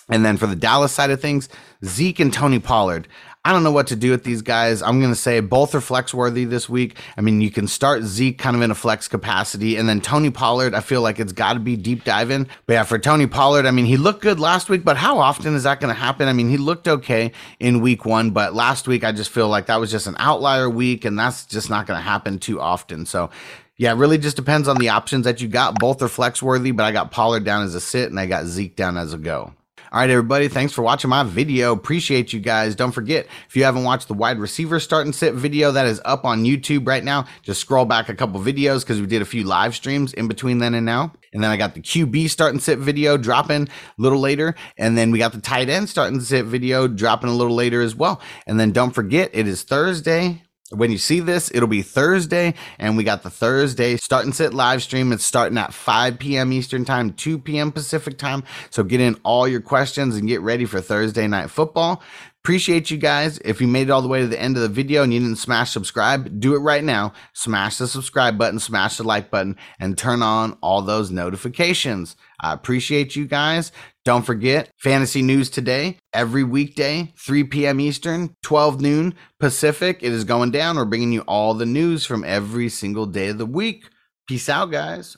And 0.09 0.25
then 0.25 0.37
for 0.37 0.47
the 0.47 0.55
Dallas 0.55 0.91
side 0.91 1.11
of 1.11 1.21
things, 1.21 1.49
Zeke 1.85 2.19
and 2.19 2.33
Tony 2.33 2.59
Pollard. 2.59 3.07
I 3.45 3.53
don't 3.53 3.63
know 3.63 3.71
what 3.71 3.87
to 3.87 3.95
do 3.95 4.11
with 4.11 4.25
these 4.25 4.41
guys. 4.41 4.81
I'm 4.81 4.99
going 4.99 5.13
to 5.13 5.19
say 5.19 5.39
both 5.39 5.73
are 5.73 5.79
flex 5.79 6.13
worthy 6.13 6.43
this 6.43 6.67
week. 6.67 6.97
I 7.15 7.21
mean, 7.21 7.39
you 7.39 7.49
can 7.49 7.67
start 7.67 8.03
Zeke 8.03 8.37
kind 8.37 8.53
of 8.53 8.61
in 8.61 8.69
a 8.69 8.75
flex 8.75 9.07
capacity, 9.07 9.77
and 9.77 9.87
then 9.87 10.01
Tony 10.01 10.29
Pollard, 10.29 10.75
I 10.75 10.81
feel 10.81 11.01
like 11.01 11.21
it's 11.21 11.31
got 11.31 11.53
to 11.53 11.59
be 11.59 11.77
deep 11.77 12.03
diving. 12.03 12.47
But 12.65 12.73
yeah, 12.73 12.83
for 12.83 12.99
Tony 12.99 13.27
Pollard, 13.27 13.65
I 13.65 13.71
mean, 13.71 13.85
he 13.85 13.95
looked 13.95 14.21
good 14.21 14.41
last 14.41 14.67
week, 14.67 14.83
but 14.83 14.97
how 14.97 15.19
often 15.19 15.55
is 15.55 15.63
that 15.63 15.79
going 15.79 15.93
to 15.93 15.99
happen? 15.99 16.27
I 16.27 16.33
mean, 16.33 16.49
he 16.49 16.57
looked 16.57 16.89
okay 16.89 17.31
in 17.61 17.79
week 17.79 18.03
one, 18.03 18.31
but 18.31 18.53
last 18.53 18.89
week, 18.89 19.05
I 19.05 19.13
just 19.13 19.29
feel 19.29 19.47
like 19.47 19.67
that 19.67 19.79
was 19.79 19.89
just 19.89 20.05
an 20.05 20.17
outlier 20.19 20.69
week, 20.69 21.05
and 21.05 21.17
that's 21.17 21.45
just 21.45 21.69
not 21.69 21.87
going 21.87 21.97
to 21.97 22.03
happen 22.03 22.39
too 22.39 22.59
often. 22.59 23.05
So, 23.05 23.29
yeah, 23.77 23.93
it 23.93 23.95
really 23.95 24.17
just 24.17 24.35
depends 24.35 24.67
on 24.67 24.75
the 24.75 24.89
options 24.89 25.23
that 25.23 25.39
you 25.39 25.47
got. 25.47 25.79
Both 25.79 26.01
are 26.01 26.09
flex 26.09 26.43
worthy, 26.43 26.71
but 26.71 26.83
I 26.83 26.91
got 26.91 27.11
Pollard 27.11 27.45
down 27.45 27.63
as 27.63 27.73
a 27.73 27.79
sit 27.79 28.09
and 28.09 28.19
I 28.19 28.25
got 28.25 28.45
Zeke 28.47 28.75
down 28.75 28.97
as 28.97 29.13
a 29.13 29.17
go. 29.17 29.53
All 29.91 29.99
right, 29.99 30.09
everybody, 30.11 30.49
thanks 30.49 30.71
for 30.71 30.83
watching 30.83 31.09
my 31.09 31.23
video. 31.23 31.71
Appreciate 31.71 32.31
you 32.31 32.39
guys. 32.39 32.75
Don't 32.75 32.91
forget, 32.91 33.25
if 33.47 33.55
you 33.55 33.63
haven't 33.63 33.85
watched 33.85 34.07
the 34.07 34.13
wide 34.13 34.37
receiver 34.37 34.79
start 34.79 35.05
and 35.05 35.15
sit 35.15 35.33
video, 35.33 35.71
that 35.71 35.87
is 35.87 35.99
up 36.05 36.25
on 36.25 36.43
YouTube 36.43 36.87
right 36.87 37.03
now. 37.03 37.25
Just 37.41 37.59
scroll 37.59 37.85
back 37.85 38.07
a 38.07 38.13
couple 38.13 38.39
videos 38.39 38.81
because 38.81 39.01
we 39.01 39.07
did 39.07 39.23
a 39.23 39.25
few 39.25 39.43
live 39.43 39.73
streams 39.73 40.13
in 40.13 40.27
between 40.27 40.59
then 40.59 40.75
and 40.75 40.85
now. 40.85 41.11
And 41.33 41.43
then 41.43 41.49
I 41.49 41.57
got 41.57 41.73
the 41.73 41.81
QB 41.81 42.29
start 42.29 42.53
and 42.53 42.61
sit 42.61 42.77
video 42.77 43.17
dropping 43.17 43.63
a 43.63 43.67
little 43.97 44.19
later. 44.19 44.53
And 44.77 44.95
then 44.95 45.09
we 45.09 45.17
got 45.17 45.31
the 45.31 45.41
tight 45.41 45.69
end 45.69 45.89
start 45.89 46.13
and 46.13 46.21
sit 46.21 46.45
video 46.45 46.87
dropping 46.87 47.31
a 47.31 47.35
little 47.35 47.55
later 47.55 47.81
as 47.81 47.95
well. 47.95 48.21
And 48.45 48.59
then 48.59 48.71
don't 48.71 48.91
forget, 48.91 49.31
it 49.33 49.47
is 49.47 49.63
Thursday, 49.63 50.43
when 50.71 50.91
you 50.91 50.97
see 50.97 51.19
this, 51.19 51.49
it'll 51.53 51.67
be 51.67 51.81
Thursday, 51.81 52.53
and 52.77 52.95
we 52.95 53.03
got 53.03 53.23
the 53.23 53.29
Thursday 53.29 53.97
start 53.97 54.25
and 54.25 54.35
sit 54.35 54.53
live 54.53 54.83
stream. 54.83 55.11
It's 55.11 55.25
starting 55.25 55.57
at 55.57 55.73
5 55.73 56.19
p.m. 56.19 56.53
Eastern 56.53 56.85
Time, 56.85 57.13
2 57.13 57.39
p.m. 57.39 57.71
Pacific 57.71 58.17
Time. 58.17 58.43
So 58.69 58.83
get 58.83 59.01
in 59.01 59.15
all 59.23 59.47
your 59.47 59.61
questions 59.61 60.15
and 60.15 60.27
get 60.27 60.41
ready 60.41 60.65
for 60.65 60.79
Thursday 60.79 61.27
night 61.27 61.49
football. 61.49 62.03
Appreciate 62.43 62.89
you 62.89 62.97
guys. 62.97 63.37
If 63.39 63.59
you 63.59 63.67
made 63.67 63.89
it 63.89 63.91
all 63.91 64.01
the 64.01 64.07
way 64.07 64.21
to 64.21 64.27
the 64.27 64.39
end 64.39 64.55
of 64.55 64.61
the 64.61 64.69
video 64.69 65.03
and 65.03 65.13
you 65.13 65.19
didn't 65.19 65.37
smash 65.37 65.71
subscribe, 65.71 66.39
do 66.39 66.55
it 66.55 66.59
right 66.59 66.83
now. 66.83 67.13
Smash 67.33 67.77
the 67.77 67.87
subscribe 67.87 68.37
button, 68.37 68.59
smash 68.59 68.97
the 68.97 69.03
like 69.03 69.29
button, 69.29 69.57
and 69.79 69.97
turn 69.97 70.21
on 70.21 70.57
all 70.61 70.81
those 70.81 71.11
notifications. 71.11 72.15
I 72.41 72.53
appreciate 72.53 73.15
you 73.15 73.27
guys. 73.27 73.71
Don't 74.05 74.25
forget 74.25 74.71
fantasy 74.77 75.21
news 75.21 75.49
today, 75.49 75.97
every 76.13 76.43
weekday, 76.43 77.13
3 77.17 77.43
p.m. 77.45 77.79
Eastern, 77.79 78.35
12 78.43 78.81
noon 78.81 79.13
Pacific. 79.39 79.99
It 80.01 80.11
is 80.11 80.23
going 80.23 80.51
down. 80.51 80.77
We're 80.77 80.85
bringing 80.85 81.11
you 81.11 81.21
all 81.21 81.53
the 81.53 81.65
news 81.65 82.05
from 82.05 82.23
every 82.23 82.69
single 82.69 83.05
day 83.05 83.29
of 83.29 83.37
the 83.37 83.45
week. 83.45 83.85
Peace 84.27 84.49
out, 84.49 84.71
guys. 84.71 85.17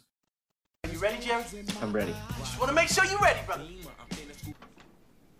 Are 0.84 0.92
you 0.92 1.00
ready, 1.00 1.24
Jerry? 1.24 1.44
I'm 1.82 1.94
ready. 1.94 2.16
Just 2.40 2.60
want 2.60 2.70
to 2.70 2.76
make 2.76 2.90
sure 2.90 3.06
you're 3.06 3.20
ready, 3.20 3.40
brother. 3.46 3.64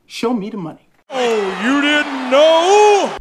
Show 0.06 0.34
me 0.34 0.50
the 0.50 0.58
money. 0.58 0.88
Oh, 1.10 1.42
you 1.64 1.82
didn't 1.82 2.30
know? 2.30 3.16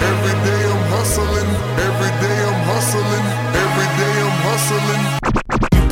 Every 0.00 0.34
day 0.44 0.70
I'm 0.70 0.84
hustling. 0.90 1.48
Every 1.88 2.12
day 2.20 2.38
I'm 2.44 2.64
hustling. 2.64 3.24
Every 3.64 3.88
day 3.98 4.20
I'm 4.20 4.38
hustling. 4.42 5.23